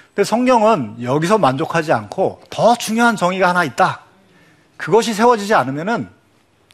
근데 0.09 0.23
성경은 0.23 1.01
여기서 1.01 1.39
만족하지 1.39 1.91
않고 1.91 2.41
더 2.49 2.75
중요한 2.75 3.15
정의가 3.15 3.49
하나 3.49 3.63
있다. 3.63 4.01
그것이 4.77 5.13
세워지지 5.13 5.53
않으면은 5.53 6.07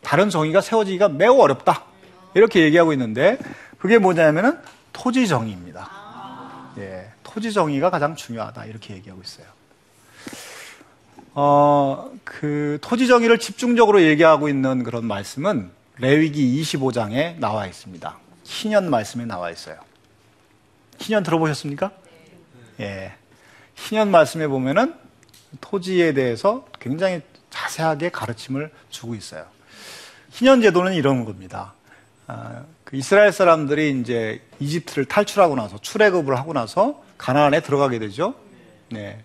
다른 0.01 0.29
정의가 0.29 0.61
세워지기가 0.61 1.09
매우 1.09 1.39
어렵다. 1.39 1.85
이렇게 2.33 2.61
얘기하고 2.61 2.93
있는데 2.93 3.37
그게 3.77 3.97
뭐냐면은 3.97 4.59
토지 4.91 5.27
정의입니다. 5.27 5.89
예. 6.77 7.09
토지 7.23 7.53
정의가 7.53 7.89
가장 7.89 8.15
중요하다. 8.15 8.65
이렇게 8.65 8.95
얘기하고 8.95 9.21
있어요. 9.21 9.45
어, 11.33 12.11
그 12.23 12.79
토지 12.81 13.07
정의를 13.07 13.39
집중적으로 13.39 14.01
얘기하고 14.01 14.49
있는 14.49 14.83
그런 14.83 15.05
말씀은 15.05 15.71
레위기 15.97 16.61
25장에 16.61 17.39
나와 17.39 17.65
있습니다. 17.67 18.17
희년 18.43 18.89
말씀에 18.89 19.25
나와 19.25 19.51
있어요. 19.51 19.77
희년 20.97 21.23
들어보셨습니까? 21.23 21.91
예. 22.79 23.13
희년 23.75 24.11
말씀에 24.11 24.47
보면은 24.47 24.93
토지에 25.61 26.13
대해서 26.13 26.65
굉장히 26.79 27.21
자세하게 27.49 28.09
가르침을 28.09 28.71
주고 28.89 29.15
있어요. 29.15 29.45
희년 30.31 30.61
제도는 30.61 30.93
이런 30.93 31.25
겁니다. 31.25 31.73
아, 32.27 32.63
그 32.83 32.95
이스라엘 32.95 33.31
사람들이 33.31 33.99
이제 33.99 34.41
이집트를 34.59 35.05
탈출하고 35.05 35.55
나서 35.55 35.79
출애굽을 35.79 36.37
하고 36.37 36.53
나서 36.53 37.03
가나안에 37.17 37.61
들어가게 37.61 37.99
되죠. 37.99 38.35
네. 38.91 39.23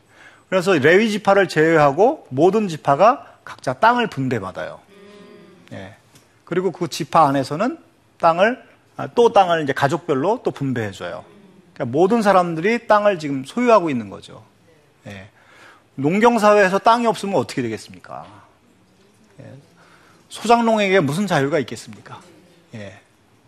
그래서 0.48 0.72
레위 0.72 1.10
지파를 1.10 1.48
제외하고 1.48 2.26
모든 2.30 2.68
지파가 2.68 3.38
각자 3.44 3.74
땅을 3.74 4.06
분배받아요. 4.06 4.80
네. 5.70 5.94
그리고 6.44 6.70
그 6.70 6.88
지파 6.88 7.28
안에서는 7.28 7.78
땅을 8.18 8.62
아, 8.96 9.08
또 9.08 9.32
땅을 9.32 9.62
이제 9.62 9.72
가족별로 9.72 10.40
또 10.42 10.50
분배해줘요. 10.50 11.33
그러니까 11.74 11.96
모든 11.96 12.22
사람들이 12.22 12.86
땅을 12.86 13.18
지금 13.18 13.44
소유하고 13.44 13.90
있는 13.90 14.08
거죠. 14.08 14.44
예. 15.06 15.28
농경사회에서 15.96 16.78
땅이 16.78 17.06
없으면 17.06 17.34
어떻게 17.34 17.62
되겠습니까? 17.62 18.26
예. 19.40 19.52
소장농에게 20.28 21.00
무슨 21.00 21.26
자유가 21.26 21.58
있겠습니까? 21.58 22.20
예. 22.74 22.98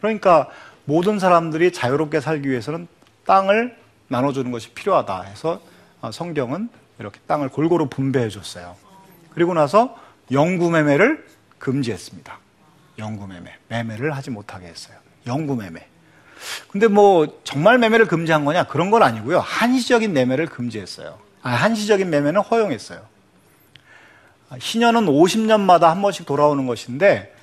그러니까 0.00 0.48
모든 0.84 1.18
사람들이 1.18 1.72
자유롭게 1.72 2.20
살기 2.20 2.48
위해서는 2.48 2.86
땅을 3.24 3.76
나눠주는 4.08 4.50
것이 4.52 4.70
필요하다 4.70 5.22
해서 5.22 5.60
어, 6.00 6.12
성경은 6.12 6.68
이렇게 6.98 7.18
땅을 7.26 7.48
골고루 7.48 7.88
분배해 7.88 8.28
줬어요. 8.28 8.76
그리고 9.30 9.54
나서 9.54 9.96
영구매매를 10.30 11.26
금지했습니다. 11.58 12.38
영구매매. 12.98 13.52
매매를 13.68 14.12
하지 14.16 14.30
못하게 14.30 14.66
했어요. 14.66 14.96
영구매매. 15.26 15.86
근데 16.68 16.88
뭐 16.88 17.40
정말 17.44 17.78
매매를 17.78 18.06
금지한 18.06 18.44
거냐? 18.44 18.64
그런 18.64 18.90
건 18.90 19.02
아니고요. 19.02 19.40
한시적인 19.40 20.12
매매를 20.12 20.46
금지했어요. 20.46 21.18
아, 21.42 21.50
한시적인 21.50 22.10
매매는 22.10 22.40
허용했어요. 22.40 23.00
신년은 24.58 25.06
50년마다 25.06 25.82
한 25.82 26.02
번씩 26.02 26.26
돌아오는 26.26 26.66
것인데 26.66 27.34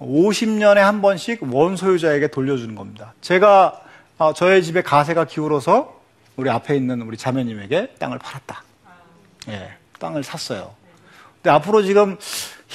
50년에 0.00 0.76
한 0.76 1.02
번씩 1.02 1.42
원소유자에게 1.42 2.28
돌려주는 2.28 2.74
겁니다. 2.74 3.14
제가 3.20 3.80
어, 4.18 4.32
저의 4.32 4.62
집에 4.62 4.82
가세가 4.82 5.24
기울어서 5.24 6.00
우리 6.36 6.50
앞에 6.50 6.76
있는 6.76 7.02
우리 7.02 7.16
자매님에게 7.16 7.94
땅을 7.98 8.18
팔았다. 8.18 8.62
예, 9.48 9.72
땅을 9.98 10.22
샀어요. 10.22 10.74
근데 11.36 11.50
앞으로 11.50 11.82
지금 11.82 12.16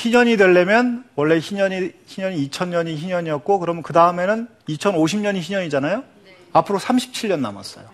희년이 0.02 0.38
되려면 0.38 1.04
원래 1.16 1.40
희년이 1.40 1.92
희년이 2.06 2.50
2000년이 2.50 2.98
희년이었고 2.98 3.58
그러면 3.58 3.82
그 3.82 3.94
다음에는 3.94 4.48
2050년이 4.70 5.38
희년이잖아요. 5.42 6.04
앞으로 6.54 6.78
37년 6.78 7.40
남았어요. 7.40 7.86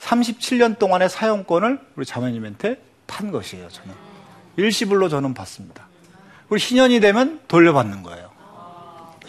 37년 0.00 0.78
동안의 0.78 1.08
사용권을 1.10 1.80
우리 1.96 2.06
자매님한테 2.06 2.76
판 3.08 3.32
것이에요. 3.32 3.68
저는 3.68 3.92
일시불로 4.56 5.08
저는 5.08 5.34
받습니다. 5.34 5.88
그리고 6.48 6.58
희년이 6.58 7.00
되면 7.00 7.40
돌려받는 7.48 8.04
거예요. 8.04 8.30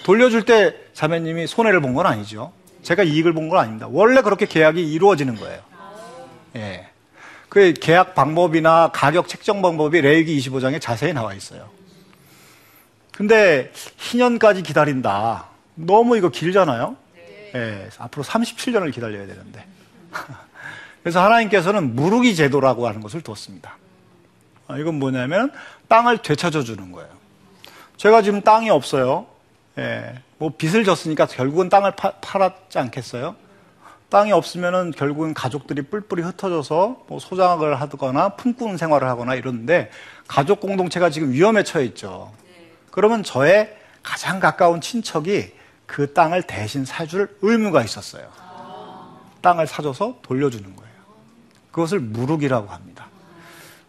돌려줄 0.04 0.46
때 0.46 0.75
자매님이 0.94 1.48
손해를 1.48 1.82
본 1.82 1.96
건 1.96 2.06
아니죠. 2.06 2.54
제가 2.84 3.01
이익을 3.01 3.34
본 3.34 3.50
건 3.50 3.58
아닙니다. 3.58 3.88
원래 3.89 4.22
그렇게 4.22 4.46
계약이 4.46 4.94
이루어지는 4.94 5.36
거예요. 5.36 5.62
예. 6.58 6.88
그 7.50 7.74
계약 7.74 8.13
방법이나 8.13 8.92
가격 8.94 9.27
책정 9.27 9.63
방법이 9.63 10.00
레이기 10.01 10.38
25장에 10.38 10.80
자세히 10.80 11.12
나와 11.13 11.34
있어요. 11.34 11.75
근데 13.17 13.71
희년까지 13.97 14.62
기다린다. 14.62 15.47
너무 15.74 16.17
이거 16.17 16.29
길잖아요. 16.29 16.95
예, 17.55 17.89
앞으로 17.97 18.24
37년을 18.24 18.93
기다려야 18.93 19.25
되는데. 19.25 19.65
그래서 21.01 21.24
하나님께서는 21.24 21.95
무르기 21.95 22.36
제도라고 22.36 22.88
하는 22.88 23.01
것을 23.01 23.21
뒀습니다. 23.21 23.75
아, 24.67 24.77
이건 24.77 25.00
뭐냐면 25.00 25.51
땅을 25.88 26.19
되찾아 26.19 26.62
주는 26.62 26.91
거예요. 26.91 27.09
제가 27.95 28.21
지금 28.21 28.41
땅이 28.41 28.69
없어요. 28.69 29.25
예, 29.79 30.21
뭐 30.38 30.51
빚을 30.55 30.83
졌으니까 30.83 31.25
결국은 31.25 31.69
땅을 31.69 31.95
파, 31.95 32.12
팔았지 32.21 32.77
않겠어요? 32.77 33.36
땅이 34.09 34.31
없으면은 34.31 34.91
결국은 34.91 35.33
가족들이 35.33 35.81
뿔뿔이 35.81 36.21
흩어져서 36.21 37.05
뭐 37.07 37.17
소장을 37.17 37.81
하거나 37.81 38.29
품꾼 38.29 38.77
생활을 38.77 39.07
하거나 39.07 39.33
이러는데 39.33 39.89
가족 40.27 40.59
공동체가 40.59 41.09
지금 41.09 41.31
위험에 41.31 41.63
처해 41.63 41.83
있죠. 41.86 42.31
그러면 42.98 43.22
저의 43.22 43.77
가장 44.01 44.39
가까운 44.39 44.82
친척이 44.82 45.54
그 45.86 46.13
땅을 46.13 46.42
대신 46.42 46.84
사줄 46.84 47.38
의무가 47.44 47.84
있었어요. 47.84 48.27
땅을 49.42 49.68
사줘서 49.68 50.18
돌려주는 50.24 50.75
거예요. 50.75 50.92
그것을 51.70 52.00
무르기라고 52.00 52.70
합니다. 52.70 53.08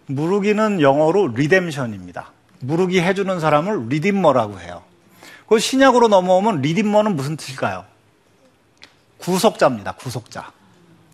무르기는 0.05 0.83
영어로 0.83 1.29
리뎀션입니다. 1.29 2.33
무르기 2.61 3.01
해주는 3.01 3.41
사람을 3.41 3.89
리딤머라고 3.89 4.61
해요. 4.61 4.83
그 5.49 5.59
신약으로 5.59 6.09
넘어오면 6.09 6.61
리딤머는 6.61 7.17
무슨 7.17 7.39
뜻일까요? 7.39 7.87
구속자입니다. 9.17 9.93
구속자. 9.93 10.53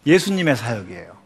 예수님의 0.05 0.57
사역이에요. 0.57 1.17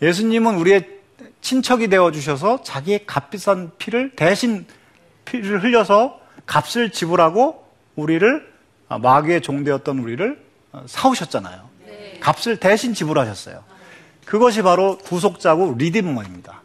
예수님은 0.00 0.54
우리의 0.58 1.00
친척이 1.40 1.88
되어 1.88 2.12
주셔서 2.12 2.62
자기의 2.62 3.04
값비싼 3.04 3.72
피를 3.78 4.14
대신 4.14 4.64
피를 5.32 5.64
흘려서 5.64 6.20
값을 6.44 6.90
지불하고 6.90 7.64
우리를 7.96 8.52
아, 8.88 8.98
마귀의 8.98 9.40
종되었던 9.40 9.98
우리를 9.98 10.38
어, 10.72 10.84
사오셨잖아요. 10.86 11.72
값을 12.20 12.58
대신 12.58 12.92
지불하셨어요. 12.92 13.64
그것이 14.26 14.62
바로 14.62 14.98
구속자고 14.98 15.76
리디머입니다. 15.78 16.60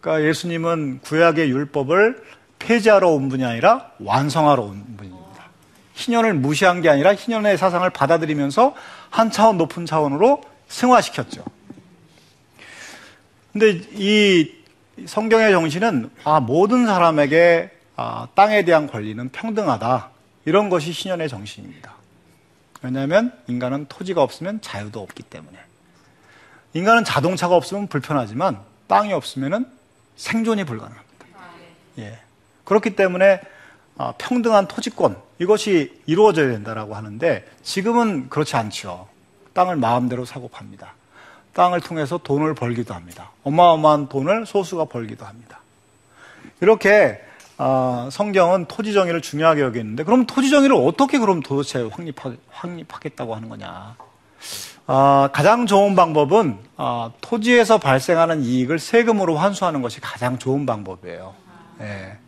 그러니까 0.00 0.28
예수님은 0.28 1.00
구약의 1.02 1.50
율법을 1.50 2.24
폐지하러 2.58 3.10
온 3.10 3.28
분이 3.28 3.44
아니라 3.44 3.90
완성하러 4.00 4.62
온 4.62 4.96
분입니다. 4.96 5.26
희년을 5.94 6.34
무시한 6.34 6.80
게 6.80 6.88
아니라 6.88 7.14
희년의 7.14 7.58
사상을 7.58 7.88
받아들이면서 7.90 8.74
한 9.10 9.30
차원 9.30 9.58
높은 9.58 9.84
차원으로 9.84 10.42
승화시켰죠. 10.68 11.44
근데 13.52 13.82
이 13.92 14.50
성경의 15.04 15.50
정신은 15.52 16.10
아, 16.24 16.40
모든 16.40 16.86
사람에게 16.86 17.70
아, 17.96 18.28
땅에 18.34 18.64
대한 18.64 18.86
권리는 18.86 19.28
평등하다. 19.28 20.10
이런 20.46 20.70
것이 20.70 20.92
신현의 20.92 21.28
정신입니다. 21.28 21.94
왜냐하면 22.82 23.32
인간은 23.46 23.86
토지가 23.88 24.22
없으면 24.22 24.60
자유도 24.60 25.00
없기 25.02 25.22
때문에. 25.24 25.58
인간은 26.72 27.04
자동차가 27.04 27.54
없으면 27.56 27.88
불편하지만 27.88 28.60
땅이 28.86 29.12
없으면 29.12 29.70
생존이 30.16 30.64
불가능합니다. 30.64 31.26
예. 31.98 32.18
그렇기 32.64 32.96
때문에 32.96 33.40
아, 33.98 34.12
평등한 34.18 34.68
토지권 34.68 35.16
이것이 35.38 36.00
이루어져야 36.06 36.48
된다라고 36.48 36.94
하는데 36.94 37.46
지금은 37.62 38.28
그렇지 38.28 38.56
않죠. 38.56 39.08
땅을 39.52 39.76
마음대로 39.76 40.24
사고 40.24 40.48
팝니다. 40.48 40.94
땅을 41.56 41.80
통해서 41.80 42.18
돈을 42.18 42.54
벌기도 42.54 42.92
합니다. 42.92 43.30
어마어마한 43.42 44.08
돈을 44.10 44.44
소수가 44.44 44.84
벌기도 44.84 45.24
합니다. 45.24 45.60
이렇게 46.60 47.18
어, 47.56 48.10
성경은 48.12 48.66
토지 48.66 48.92
정의를 48.92 49.22
중요하게 49.22 49.62
여기는데 49.62 50.04
그럼 50.04 50.26
토지 50.26 50.50
정의를 50.50 50.76
어떻게 50.76 51.18
그럼 51.18 51.40
도대체 51.40 51.88
확립하, 51.90 52.34
확립하겠다고 52.50 53.34
하는 53.34 53.48
거냐? 53.48 53.96
어, 54.86 55.28
가장 55.32 55.64
좋은 55.64 55.96
방법은 55.96 56.58
어, 56.76 57.14
토지에서 57.22 57.78
발생하는 57.78 58.42
이익을 58.42 58.78
세금으로 58.78 59.36
환수하는 59.36 59.80
것이 59.80 60.00
가장 60.00 60.38
좋은 60.38 60.66
방법이에요. 60.66 61.34
네. 61.78 62.18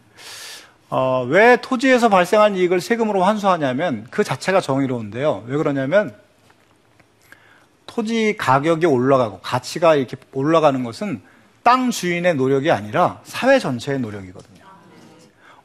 왜 1.26 1.58
토지에서 1.60 2.08
발생한 2.08 2.56
이익을 2.56 2.80
세금으로 2.80 3.22
환수하냐면 3.22 4.06
그 4.10 4.24
자체가 4.24 4.62
정의로운데요. 4.62 5.44
왜 5.46 5.56
그러냐면 5.58 6.16
토지 7.98 8.36
가격이 8.36 8.86
올라가고 8.86 9.40
가치가 9.40 9.96
이렇게 9.96 10.16
올라가는 10.32 10.84
것은 10.84 11.20
땅 11.64 11.90
주인의 11.90 12.36
노력이 12.36 12.70
아니라 12.70 13.20
사회 13.24 13.58
전체의 13.58 13.98
노력이거든요. 13.98 14.64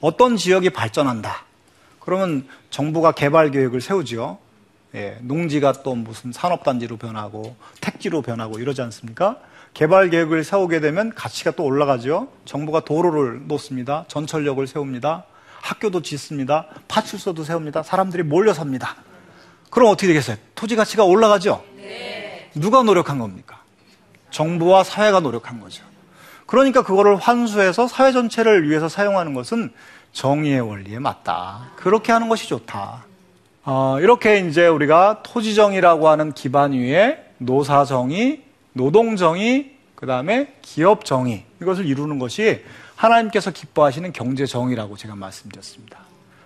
어떤 0.02 0.36
지역이 0.36 0.72
발전한다. 0.72 1.44
그러면 2.00 2.48
정부가 2.72 3.12
개발 3.12 3.52
계획을 3.52 3.82
세우지요. 3.82 4.40
예, 4.96 5.20
농지가 5.22 5.74
또 5.84 5.94
무슨 5.94 6.32
산업단지로 6.32 6.98
변하고 6.98 7.56
택지로 7.82 8.24
변하고 8.24 8.58
이러지 8.58 8.82
않습니까? 8.82 9.38
개발 9.75 10.10
계획을 10.10 10.44
세우게 10.44 10.79
되면 10.79 11.14
가치가 11.14 11.51
또 11.51 11.64
올라가죠. 11.64 12.29
정부가 12.46 12.79
도로를 12.79 13.48
놓습니다. 13.48 14.05
전철역을 14.07 14.66
세웁니다. 14.66 15.25
학교도 15.62 16.01
짓습니다. 16.01 16.66
파출소도 16.88 17.44
세웁니다. 17.44 17.84
사람들이 17.84 18.24
몰려 18.24 18.55
삽니다. 18.55 18.96
그럼 19.70 19.90
어떻게 19.90 20.07
되겠어요? 20.07 20.38
토지 20.55 20.75
가치가 20.75 21.03
올라가죠? 21.03 21.73
네. 22.53 22.61
누가 22.61 22.83
노력한 22.83 23.20
겁니까? 23.20 23.59
정부와 24.31 24.83
사회가 24.83 25.20
노력한 25.20 25.59
거죠. 25.59 25.83
그러니까 26.46 26.83
그거를 26.83 27.16
환수해서 27.16 27.87
사회 27.87 28.11
전체를 28.11 28.70
위해서 28.70 28.89
사용하는 28.89 29.33
것은 29.33 29.72
정의의 30.11 30.61
원리에 30.61 31.00
맞다. 31.00 31.72
그렇게 31.75 32.11
하는 32.11 32.29
것이 32.29 32.48
좋다. 32.48 33.05
어, 33.66 33.98
이렇게 34.01 34.39
이제 34.39 34.68
우리가 34.68 35.24
토지정의라고 35.24 36.09
하는 36.09 36.33
기반 36.33 36.74
위에 36.74 37.24
노사정의, 37.37 38.44
노동정의, 38.74 39.75
그 39.96 40.05
다음에 40.05 40.53
기업정의, 40.61 41.46
이것을 41.61 41.85
이루는 41.85 42.20
것이 42.20 42.63
하나님께서 42.96 43.51
기뻐하시는 43.51 44.11
경제정의라고 44.13 44.98
제가 44.98 45.16
말씀드렸습니다. 45.16 46.00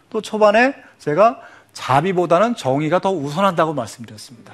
또 0.09 0.21
초반에 0.21 0.75
제가 0.99 1.41
자비보다는 1.73 2.55
정의가 2.55 2.99
더 2.99 3.11
우선한다고 3.11 3.73
말씀드렸습니다. 3.73 4.53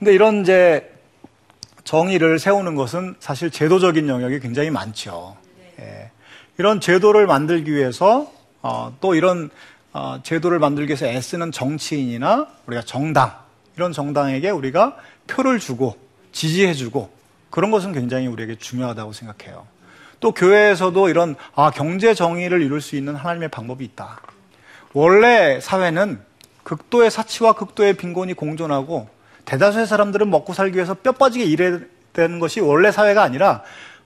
근데 0.00 0.14
이런 0.14 0.40
이제 0.40 0.90
정의를 1.84 2.38
세우는 2.38 2.74
것은 2.74 3.16
사실 3.20 3.50
제도적인 3.50 4.08
영역이 4.08 4.40
굉장히 4.40 4.70
많죠. 4.70 5.36
예. 5.78 6.10
이런 6.56 6.80
제도를 6.80 7.26
만들기 7.26 7.70
위해서 7.70 8.32
어, 8.62 8.96
또 9.02 9.14
이런 9.14 9.50
어, 9.92 10.20
제도를 10.22 10.58
만들기 10.58 10.92
위해서 10.92 11.04
애쓰는 11.04 11.52
정치인이나 11.52 12.48
우리가 12.66 12.82
정당 12.82 13.34
이런 13.76 13.92
정당에게 13.92 14.48
우리가 14.48 14.96
표를 15.26 15.58
주고 15.58 15.98
지지해주고 16.32 17.10
그런 17.50 17.70
것은 17.70 17.92
굉장히 17.92 18.26
우리에게 18.26 18.56
중요하다고 18.56 19.12
생각해요. 19.12 19.66
또 20.18 20.32
교회에서도 20.32 21.10
이런 21.10 21.36
아 21.54 21.70
경제 21.70 22.14
정의를 22.14 22.62
이룰 22.62 22.80
수 22.80 22.96
있는 22.96 23.14
하나님의 23.16 23.50
방법이 23.50 23.84
있다. 23.84 24.22
원래 24.94 25.60
사회는 25.60 26.22
극도의 26.62 27.10
사치와 27.10 27.52
극도의 27.52 27.98
빈곤이 27.98 28.32
공존하고 28.32 29.19
대다수의 29.44 29.86
사람들은 29.86 30.30
먹고 30.30 30.52
살기 30.52 30.76
위해서 30.76 30.94
뼈 30.94 31.12
빠지게 31.12 31.44
일해야 31.44 31.80
되는 32.12 32.38
것이 32.38 32.60
원래 32.60 32.92
사회가 32.92 33.22
아니라 33.22 33.62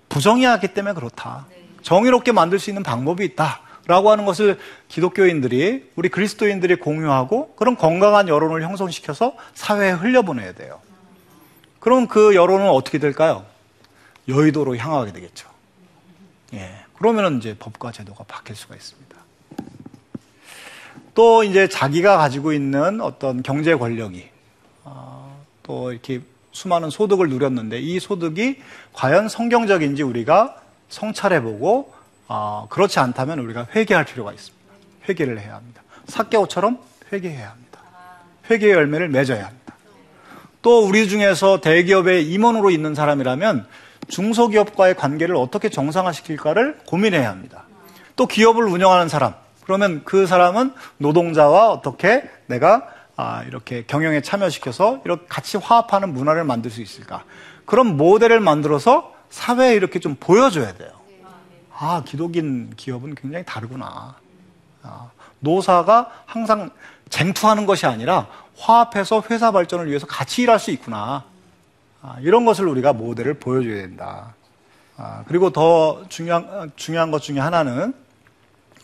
부정의하기 0.08 0.68
때문에 0.68 0.94
그렇다. 0.94 1.46
정의롭게 1.82 2.32
만들 2.32 2.58
수 2.58 2.70
있는 2.70 2.82
방법이 2.82 3.24
있다. 3.24 3.60
라고 3.86 4.10
하는 4.10 4.24
것을 4.24 4.58
기독교인들이, 4.88 5.90
우리 5.94 6.08
그리스도인들이 6.08 6.76
공유하고 6.76 7.54
그런 7.54 7.76
건강한 7.76 8.28
여론을 8.28 8.62
형성시켜서 8.62 9.36
사회에 9.52 9.90
흘려보내야 9.90 10.52
돼요. 10.52 10.80
그럼 11.80 12.06
그 12.06 12.34
여론은 12.34 12.66
어떻게 12.70 12.96
될까요? 12.98 13.44
여의도로 14.26 14.78
향하게 14.78 15.12
되겠죠. 15.12 15.50
예. 16.54 16.76
그러면은 16.96 17.38
이제 17.38 17.54
법과 17.58 17.92
제도가 17.92 18.24
바뀔 18.26 18.56
수가 18.56 18.74
있습니다. 18.74 19.14
또 21.14 21.44
이제 21.44 21.68
자기가 21.68 22.16
가지고 22.16 22.54
있는 22.54 23.02
어떤 23.02 23.42
경제 23.42 23.74
권력이 23.74 24.28
어, 24.84 25.23
또 25.64 25.90
이렇게 25.90 26.20
수많은 26.52 26.90
소득을 26.90 27.28
누렸는데 27.28 27.80
이 27.80 27.98
소득이 27.98 28.60
과연 28.92 29.28
성경적인지 29.28 30.04
우리가 30.04 30.60
성찰해보고 30.88 31.92
어, 32.28 32.66
그렇지 32.70 33.00
않다면 33.00 33.40
우리가 33.40 33.66
회개할 33.74 34.04
필요가 34.04 34.32
있습니다. 34.32 34.64
회개를 35.08 35.40
해야 35.40 35.56
합니다. 35.56 35.82
사개오처럼 36.06 36.78
회개해야 37.12 37.50
합니다. 37.50 37.80
회개의 38.50 38.72
열매를 38.72 39.08
맺어야 39.08 39.46
합니다. 39.46 39.74
또 40.62 40.86
우리 40.86 41.08
중에서 41.08 41.60
대기업의 41.60 42.30
임원으로 42.30 42.70
있는 42.70 42.94
사람이라면 42.94 43.66
중소기업과의 44.08 44.96
관계를 44.96 45.34
어떻게 45.34 45.68
정상화시킬까를 45.68 46.78
고민해야 46.86 47.28
합니다. 47.28 47.64
또 48.16 48.26
기업을 48.26 48.64
운영하는 48.64 49.08
사람, 49.08 49.34
그러면 49.64 50.02
그 50.04 50.26
사람은 50.26 50.72
노동자와 50.98 51.70
어떻게 51.70 52.22
내가 52.46 52.86
아, 53.16 53.42
이렇게 53.44 53.84
경영에 53.86 54.20
참여시켜서 54.22 55.02
이렇게 55.04 55.26
같이 55.28 55.56
화합하는 55.56 56.12
문화를 56.12 56.44
만들 56.44 56.70
수 56.70 56.82
있을까? 56.82 57.24
그런 57.64 57.96
모델을 57.96 58.40
만들어서 58.40 59.14
사회에 59.30 59.74
이렇게 59.74 60.00
좀 60.00 60.16
보여줘야 60.18 60.74
돼요. 60.74 60.90
아, 61.76 62.02
기독인 62.04 62.72
기업은 62.76 63.14
굉장히 63.14 63.44
다르구나. 63.44 64.16
아, 64.82 65.10
노사가 65.40 66.10
항상 66.26 66.70
쟁투하는 67.08 67.66
것이 67.66 67.86
아니라 67.86 68.26
화합해서 68.56 69.24
회사 69.30 69.50
발전을 69.50 69.88
위해서 69.88 70.06
같이 70.06 70.42
일할 70.42 70.58
수 70.58 70.70
있구나. 70.70 71.24
아, 72.02 72.16
이런 72.20 72.44
것을 72.44 72.66
우리가 72.66 72.92
모델을 72.92 73.34
보여줘야 73.34 73.82
된다. 73.82 74.34
아, 74.96 75.24
그리고 75.26 75.50
더 75.50 76.04
중요한, 76.08 76.70
중요한 76.76 77.10
것 77.10 77.22
중에 77.22 77.38
하나는 77.38 77.94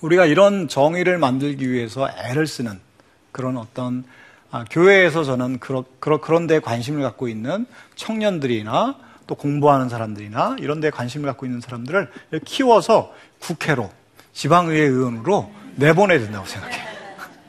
우리가 0.01 0.27
이런 0.27 0.69
정의를 0.69 1.19
만들기 1.19 1.71
위해서 1.71 2.09
애를 2.11 2.47
쓰는 2.47 2.81
그런 3.33 3.57
어떤 3.57 4.05
아, 4.51 4.65
교회에서 4.69 5.23
저는 5.23 5.61
그러, 5.61 5.85
그러, 6.01 6.21
그런 6.21 6.47
데 6.47 6.59
관심을 6.59 7.03
갖고 7.03 7.29
있는 7.29 7.67
청년들이나 7.95 8.97
또 9.27 9.35
공부하는 9.37 9.89
사람들이나 9.89 10.57
이런 10.59 10.81
데 10.81 10.91
관심을 10.91 11.27
갖고 11.27 11.47
있는 11.47 11.61
사람들을 11.61 12.11
키워서 12.45 13.15
국회로 13.39 13.91
지방의회 14.33 14.83
의원으로 14.83 15.53
내보내야 15.77 16.19
된다고 16.19 16.47
생각해요. 16.47 16.85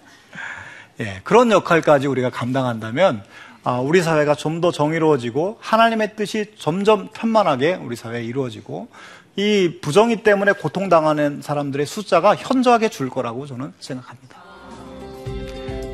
예, 1.01 1.21
그런 1.23 1.51
역할까지 1.51 2.05
우리가 2.05 2.29
감당한다면 2.29 3.23
아, 3.63 3.79
우리 3.79 4.01
사회가 4.01 4.35
좀 4.35 4.61
더 4.61 4.71
정의로워지고 4.71 5.57
하나님의 5.59 6.15
뜻이 6.15 6.53
점점 6.57 7.09
편만하게 7.13 7.75
우리 7.75 7.95
사회에 7.95 8.23
이루어지고 8.23 8.89
이 9.35 9.79
부정의 9.81 10.23
때문에 10.23 10.51
고통당하는 10.51 11.41
사람들의 11.41 11.85
숫자가 11.87 12.35
현저하게 12.35 12.89
줄 12.89 13.09
거라고 13.09 13.47
저는 13.47 13.73
생각합니다. 13.79 14.40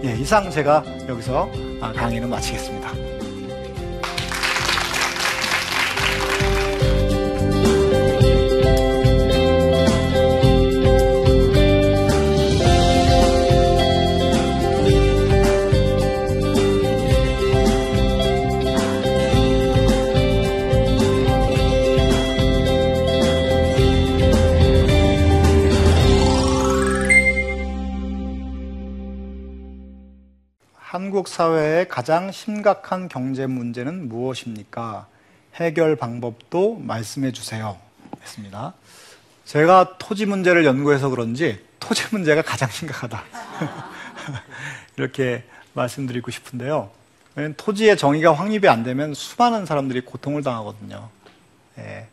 예, 0.03 0.13
이상 0.13 0.49
제가 0.49 0.83
여기서 1.07 1.49
아, 1.81 1.91
강의는 1.91 2.29
마치겠습니다. 2.29 3.07
한국 31.27 31.35
사회의 31.35 31.87
가장 31.89 32.31
심각한 32.31 33.09
경제 33.09 33.47
문제는 33.47 34.07
무엇입니까? 34.07 35.07
해결 35.55 35.97
방법도 35.97 36.75
말씀해 36.79 37.33
주세요. 37.33 37.77
했습니다. 38.21 38.73
제가 39.43 39.97
토지 39.97 40.25
문제를 40.25 40.63
연구해서 40.63 41.09
그런지 41.09 41.61
토지 41.81 42.03
문제가 42.15 42.41
가장 42.41 42.69
심각하다. 42.69 43.21
이렇게 44.95 45.43
말씀드리고 45.73 46.31
싶은데요. 46.31 46.91
토지의 47.57 47.97
정의가 47.97 48.31
확립이 48.31 48.69
안 48.69 48.83
되면 48.83 49.13
수많은 49.13 49.65
사람들이 49.65 50.01
고통을 50.01 50.43
당하거든요. 50.43 51.09
예. 51.79 52.07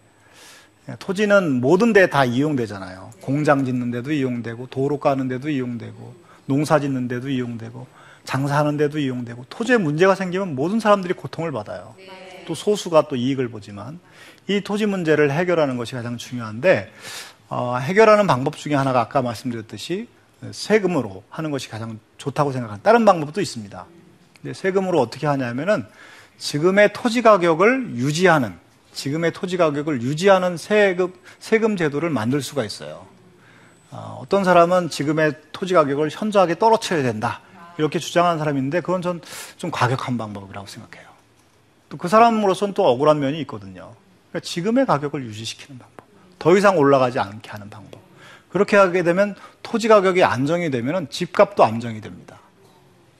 토지는 0.98 1.60
모든 1.60 1.92
데 1.92 2.08
다 2.08 2.24
이용되잖아요. 2.24 3.12
공장 3.20 3.64
짓는 3.64 3.92
데도 3.92 4.10
이용되고, 4.10 4.66
도로 4.66 4.98
까는 4.98 5.28
데도 5.28 5.50
이용되고, 5.50 6.14
농사 6.46 6.80
짓는 6.80 7.06
데도 7.06 7.30
이용되고, 7.30 7.86
장사하는 8.24 8.76
데도 8.76 8.98
이용되고 8.98 9.46
토지에 9.48 9.76
문제가 9.76 10.14
생기면 10.14 10.54
모든 10.54 10.80
사람들이 10.80 11.14
고통을 11.14 11.52
받아요. 11.52 11.94
네. 11.98 12.44
또 12.46 12.54
소수가 12.54 13.08
또 13.08 13.16
이익을 13.16 13.48
보지만 13.48 14.00
이 14.46 14.60
토지 14.60 14.86
문제를 14.86 15.30
해결하는 15.30 15.76
것이 15.76 15.94
가장 15.94 16.16
중요한데 16.16 16.92
어, 17.48 17.76
해결하는 17.76 18.26
방법 18.26 18.56
중에 18.56 18.74
하나가 18.74 19.00
아까 19.00 19.22
말씀드렸듯이 19.22 20.08
세금으로 20.50 21.22
하는 21.30 21.50
것이 21.50 21.68
가장 21.68 21.98
좋다고 22.18 22.52
생각한 22.52 22.80
다른 22.82 23.04
방법도 23.04 23.40
있습니다. 23.40 23.86
근데 24.42 24.54
세금으로 24.54 25.00
어떻게 25.00 25.26
하냐면은 25.26 25.86
지금의 26.38 26.92
토지 26.92 27.22
가격을 27.22 27.96
유지하는 27.96 28.54
지금의 28.92 29.32
토지 29.32 29.56
가격을 29.56 30.02
유지하는 30.02 30.56
세금 30.56 31.12
세금 31.38 31.76
제도를 31.76 32.10
만들 32.10 32.42
수가 32.42 32.64
있어요. 32.64 33.06
어, 33.90 34.18
어떤 34.20 34.44
사람은 34.44 34.90
지금의 34.90 35.34
토지 35.52 35.74
가격을 35.74 36.10
현저하게 36.10 36.58
떨어뜨려야 36.58 37.02
된다. 37.02 37.40
이렇게 37.78 37.98
주장하는 37.98 38.38
사람이 38.38 38.58
있는데 38.58 38.80
그건 38.80 39.02
전 39.02 39.20
좀 39.56 39.70
과격한 39.70 40.18
방법이라고 40.18 40.66
생각해요. 40.66 41.08
또 41.88 41.96
그 41.96 42.08
사람으로서는 42.08 42.74
또 42.74 42.86
억울한 42.88 43.20
면이 43.20 43.40
있거든요. 43.42 43.94
그러니까 44.30 44.40
지금의 44.46 44.86
가격을 44.86 45.24
유지시키는 45.24 45.78
방법. 45.78 46.06
더 46.38 46.56
이상 46.56 46.76
올라가지 46.78 47.18
않게 47.18 47.50
하는 47.50 47.70
방법. 47.70 48.00
그렇게 48.50 48.76
하게 48.76 49.02
되면 49.02 49.34
토지 49.62 49.88
가격이 49.88 50.22
안정이 50.24 50.70
되면 50.70 51.08
집값도 51.10 51.64
안정이 51.64 52.00
됩니다. 52.00 52.38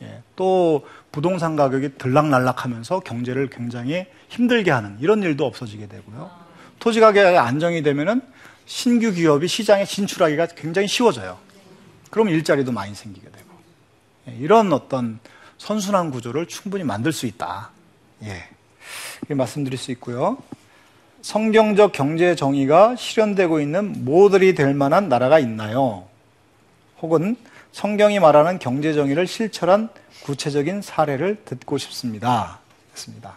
예, 0.03 0.23
또 0.37 0.87
부동산 1.13 1.57
가격이 1.57 1.99
들락날락하면서 1.99 3.01
경제를 3.01 3.49
굉장히 3.49 4.07
힘들게 4.29 4.71
하는 4.71 4.97
이런 5.01 5.23
일도 5.23 5.45
없어지게 5.47 5.87
되고요. 5.89 6.31
토지 6.81 7.01
가격이 7.01 7.37
안정이 7.37 7.83
되면은 7.83 8.23
신규 8.67 9.13
기업이 9.13 9.47
시장에 9.49 9.85
진출하기가 9.85 10.47
굉장히 10.49 10.89
쉬워져요. 10.89 11.39
그럼 12.11 12.29
일자리도 12.29 12.73
많이 12.73 12.95
생기게 12.95 13.29
되고. 13.31 13.54
예, 14.29 14.37
이런 14.37 14.73
어떤 14.73 15.19
선순환 15.59 16.11
구조를 16.11 16.47
충분히 16.47 16.85
만들 16.85 17.13
수 17.13 17.27
있다. 17.27 17.71
예. 18.23 18.45
말씀드릴 19.29 19.79
수 19.79 19.91
있고요. 19.93 20.39
성경적 21.23 21.93
경제 21.93 22.35
정의가 22.35 22.97
실현되고 22.97 23.61
있는 23.61 24.05
모델이 24.05 24.55
될 24.55 24.75
만한 24.75 25.09
나라가 25.09 25.39
있나요? 25.39 26.05
혹은 27.01 27.37
성경이 27.73 28.21
말하는 28.21 28.59
경제 28.59 28.93
정의를 28.93 29.27
실천한 29.27 29.89
구체적인 30.23 30.83
사례를 30.83 31.43
듣고 31.45 31.79
싶습니다. 31.79 32.61
했습니다. 32.93 33.37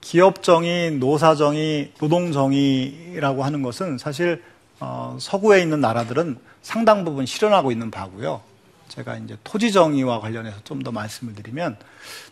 기업 0.00 0.42
정의, 0.42 0.90
노사 0.92 1.34
정의, 1.34 1.92
노동 1.98 2.32
정의라고 2.32 3.44
하는 3.44 3.62
것은 3.62 3.98
사실 3.98 4.42
어, 4.80 5.16
서구에 5.20 5.60
있는 5.60 5.80
나라들은 5.80 6.38
상당 6.68 7.02
부분 7.02 7.24
실현하고 7.24 7.72
있는 7.72 7.90
바고요. 7.90 8.42
제가 8.90 9.16
이제 9.16 9.38
토지 9.42 9.72
정의와 9.72 10.20
관련해서 10.20 10.58
좀 10.64 10.82
더 10.82 10.92
말씀을 10.92 11.34
드리면 11.34 11.78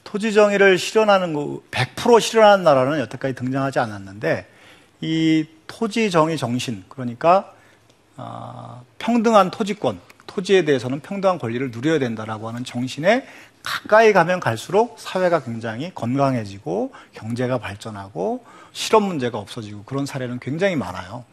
토지 0.04 0.34
정의를 0.34 0.76
실현하는 0.76 1.32
거 1.32 1.62
100% 1.70 2.20
실현하는 2.20 2.62
나라는 2.62 3.00
여태까지 3.00 3.34
등장하지 3.34 3.78
않았는데 3.78 4.46
이 5.00 5.46
토지 5.66 6.10
정의 6.10 6.36
정신 6.36 6.84
그러니까 6.90 7.54
어, 8.18 8.84
평등한 8.98 9.50
토지권 9.50 10.00
토지에 10.26 10.66
대해서는 10.66 11.00
평등한 11.00 11.38
권리를 11.38 11.70
누려야 11.70 11.98
된다라고 11.98 12.46
하는 12.46 12.62
정신에 12.62 13.26
가까이 13.62 14.12
가면 14.12 14.40
갈수록 14.40 14.96
사회가 14.98 15.44
굉장히 15.44 15.90
건강해지고 15.94 16.92
경제가 17.14 17.56
발전하고 17.56 18.44
실업 18.74 19.02
문제가 19.02 19.38
없어지고 19.38 19.84
그런 19.84 20.04
사례는 20.04 20.40
굉장히 20.40 20.76
많아요. 20.76 21.24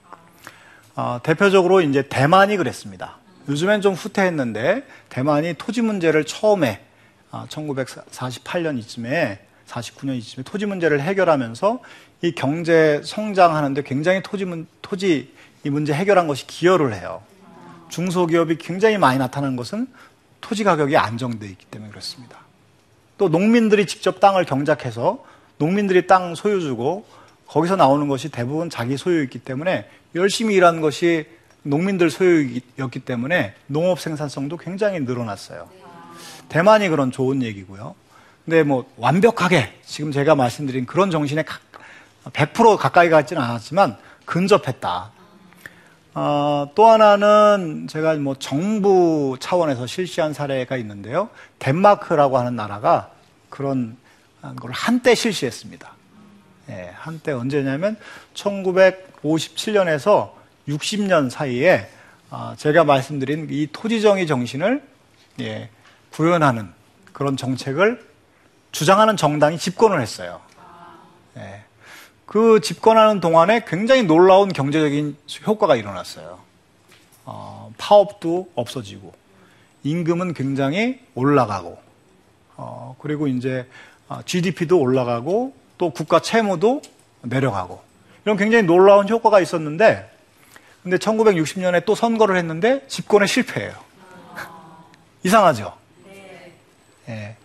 어, 0.96 1.20
대표적으로 1.24 1.82
이제 1.82 2.04
대만이 2.08 2.58
그랬습니다. 2.58 3.18
요즘엔 3.50 3.82
좀 3.82 3.94
후퇴했는데 3.94 4.84
대만이 5.10 5.56
토지 5.58 5.82
문제를 5.82 6.26
처음에 6.26 6.84
어, 7.32 7.46
1948년 7.50 8.78
이쯤에 8.80 9.40
49년 9.68 10.16
이쯤에 10.18 10.44
토지 10.44 10.66
문제를 10.66 11.02
해결하면서 11.02 11.80
이 12.22 12.34
경제 12.36 13.02
성장하는데 13.04 13.82
굉장히 13.84 14.22
토지 14.22 14.46
문 14.46 14.68
토지 14.82 15.34
이 15.64 15.70
문제 15.70 15.94
해결한 15.94 16.28
것이 16.28 16.46
기여를 16.46 16.94
해요. 16.94 17.24
중소기업이 17.90 18.58
굉장히 18.58 18.98
많이 18.98 19.18
나타나는 19.18 19.56
것은 19.56 19.88
토지 20.42 20.64
가격이 20.64 20.98
안정돼 20.98 21.48
있기 21.48 21.66
때문에 21.66 21.90
그렇습니다. 21.90 22.40
또 23.18 23.30
농민들이 23.30 23.86
직접 23.86 24.20
땅을 24.20 24.46
경작해서 24.46 25.24
농민들이 25.58 26.08
땅 26.08 26.36
소유 26.36 26.62
주고 26.62 27.06
거기서 27.48 27.76
나오는 27.76 28.08
것이 28.08 28.30
대부분 28.30 28.70
자기 28.70 28.98
소유였기 28.98 29.40
때문에 29.40 29.88
열심히 30.16 30.56
일한 30.56 30.82
것이 30.82 31.26
농민들 31.64 32.10
소유였기 32.10 33.00
때문에 33.00 33.54
농업 33.68 34.00
생산성도 34.00 34.58
굉장히 34.58 35.00
늘어났어요. 35.00 35.70
대만이 36.50 36.90
그런 36.90 37.12
좋은 37.12 37.42
얘기고요. 37.42 37.96
근데 38.46 38.64
뭐 38.64 38.86
완벽하게 38.98 39.74
지금 39.86 40.12
제가 40.12 40.36
말씀드린 40.36 40.86
그런 40.86 41.10
정신에 41.10 41.44
100% 42.26 42.78
가까이 42.78 43.10
가지는 43.10 43.42
않았지만 43.42 43.98
근접했다. 44.26 45.12
어, 46.16 46.70
또 46.76 46.86
하나는 46.86 47.88
제가 47.88 48.16
뭐 48.16 48.36
정부 48.36 49.38
차원에서 49.40 49.88
실시한 49.88 50.34
사례가 50.34 50.78
있는데요. 50.78 51.30
덴마크라고 51.60 52.38
하는 52.38 52.56
나라가 52.56 53.12
그런 53.50 53.98
걸 54.60 54.72
한때 54.72 55.16
실시했습니다. 55.16 56.03
예, 56.70 56.92
한때 56.96 57.32
언제냐면 57.32 57.98
1957년에서 58.34 60.32
60년 60.68 61.30
사이에 61.30 61.90
아, 62.30 62.56
제가 62.58 62.84
말씀드린 62.84 63.48
이 63.52 63.68
토지정의 63.72 64.28
정신을 64.28 64.82
예, 65.42 65.70
구현하는 66.12 66.72
그런 67.12 67.38
정책을 67.38 68.06
주장하는 68.72 69.18
정당이 69.18 69.58
집권을 69.58 70.02
했어요. 70.02 70.42
예, 71.38 71.64
그 72.26 72.62
집권하는 72.62 73.20
동안에 73.20 73.66
굉장히 73.68 74.04
놀라운 74.04 74.52
경제적인 74.52 75.18
효과가 75.46 75.76
일어났어요. 75.76 76.40
어, 77.26 77.72
파업도 77.78 78.52
없어지고 78.56 79.14
임금은 79.84 80.34
굉장히 80.34 81.00
올라가고 81.16 81.78
어, 82.56 82.96
그리고 83.00 83.28
이제 83.28 83.68
GDP도 84.26 84.78
아, 84.78 84.80
올라가고 84.80 85.54
또 85.84 85.90
국가 85.90 86.22
채무도 86.22 86.82
내려가고 87.24 87.82
이런 88.24 88.38
굉장히 88.38 88.64
놀라운 88.64 89.10
효과가 89.10 89.42
있었는데 89.42 90.10
근데 90.82 90.96
1960년에 90.96 91.84
또 91.84 91.94
선거를 91.94 92.38
했는데 92.38 92.86
집권에 92.88 93.26
실패해요. 93.26 93.74
이상하죠? 95.24 95.74
네. 97.06 97.36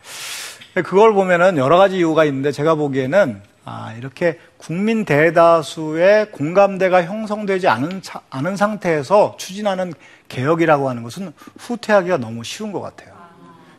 그걸 0.74 1.14
보면은 1.14 1.56
여러 1.56 1.78
가지 1.78 1.96
이유가 1.96 2.24
있는데 2.26 2.52
제가 2.52 2.76
보기에는 2.76 3.42
아, 3.64 3.92
이렇게 3.98 4.38
국민 4.56 5.04
대다수의 5.04 6.30
공감대가 6.30 7.02
형성되지 7.02 7.66
않은, 7.66 8.02
차, 8.02 8.20
않은 8.30 8.56
상태에서 8.56 9.34
추진하는 9.36 9.92
개혁이라고 10.28 10.88
하는 10.88 11.02
것은 11.02 11.32
후퇴하기가 11.58 12.18
너무 12.18 12.44
쉬운 12.44 12.70
것 12.70 12.80
같아요. 12.80 13.12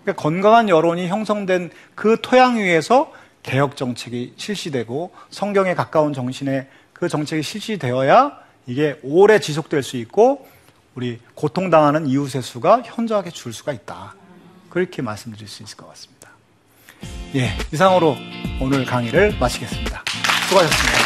그러니까 0.03 0.21
건강한 0.21 0.67
여론이 0.67 1.07
형성된 1.07 1.71
그 1.95 2.17
토양 2.21 2.57
위에서 2.57 3.13
개혁 3.43 3.75
정책이 3.77 4.33
실시되고 4.37 5.11
성경에 5.29 5.73
가까운 5.73 6.13
정신의 6.13 6.67
그 6.93 7.07
정책이 7.07 7.43
실시되어야 7.43 8.39
이게 8.67 8.99
오래 9.03 9.39
지속될 9.39 9.83
수 9.83 9.97
있고 9.97 10.47
우리 10.95 11.19
고통당하는 11.35 12.07
이웃의 12.07 12.41
수가 12.41 12.81
현저하게 12.83 13.31
줄 13.31 13.53
수가 13.53 13.71
있다. 13.73 14.15
그렇게 14.69 15.01
말씀드릴 15.01 15.47
수 15.47 15.63
있을 15.63 15.77
것 15.77 15.87
같습니다. 15.89 16.29
예, 17.35 17.51
이상으로 17.71 18.15
오늘 18.61 18.85
강의를 18.85 19.37
마치겠습니다. 19.39 20.03
수고하셨습니다. 20.47 20.99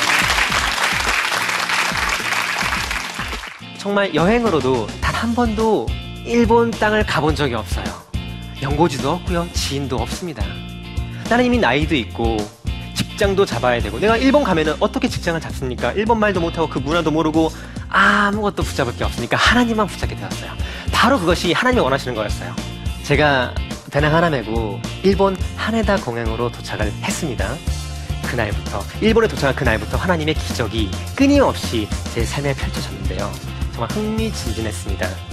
정말 3.78 4.14
여행으로도 4.16 4.88
단 5.02 5.14
한 5.24 5.34
번도 5.34 5.88
일본 6.26 6.70
땅을 6.70 7.06
가본 7.06 7.34
적이 7.34 7.54
없어요. 7.56 7.86
연고지도 8.62 9.10
없고요, 9.10 9.48
지인도 9.54 9.96
없습니다. 9.96 10.44
이미 11.44 11.58
나이도 11.58 11.96
있고 11.96 12.38
직장도 12.96 13.46
잡아야 13.46 13.82
되고 13.82 14.00
내가 14.00 14.18
일본 14.18 14.44
가면은 14.44 14.76
어떻게 14.80 15.08
직장을 15.08 15.40
잡습니까? 15.40 15.92
일본 15.94 16.20
말도 16.20 16.40
못하고 16.40 16.70
그 16.70 16.80
문화도 16.80 17.12
모르고 17.12 17.52
아무것도 17.90 18.64
붙잡을 18.64 18.96
게 18.96 19.04
없으니까 19.04 19.38
하나님만 19.38 19.88
붙잡게 19.88 20.16
되었어요. 20.16 20.52
바로 20.92 21.20
그것이 21.20 21.54
하나님이 21.54 21.82
원하시는 21.82 22.16
거였어요. 22.16 22.56
제가 23.04 23.54
배낭 23.92 24.16
하나 24.16 24.30
메고 24.30 24.80
일본 25.04 25.38
하네다 25.56 25.98
공항으로 25.98 26.52
도착을 26.52 26.92
했습니다. 27.04 27.56
그날부터 28.24 28.82
일본에 29.02 29.28
도착한 29.28 29.56
그날부터 29.56 29.98
하나님의 29.98 30.34
기적이 30.34 30.90
끊임없이 31.16 31.88
제 32.14 32.24
삶에 32.24 32.54
펼쳐졌는데요. 32.56 33.32
정말 33.74 33.92
흥미진진했습니다. 33.92 35.33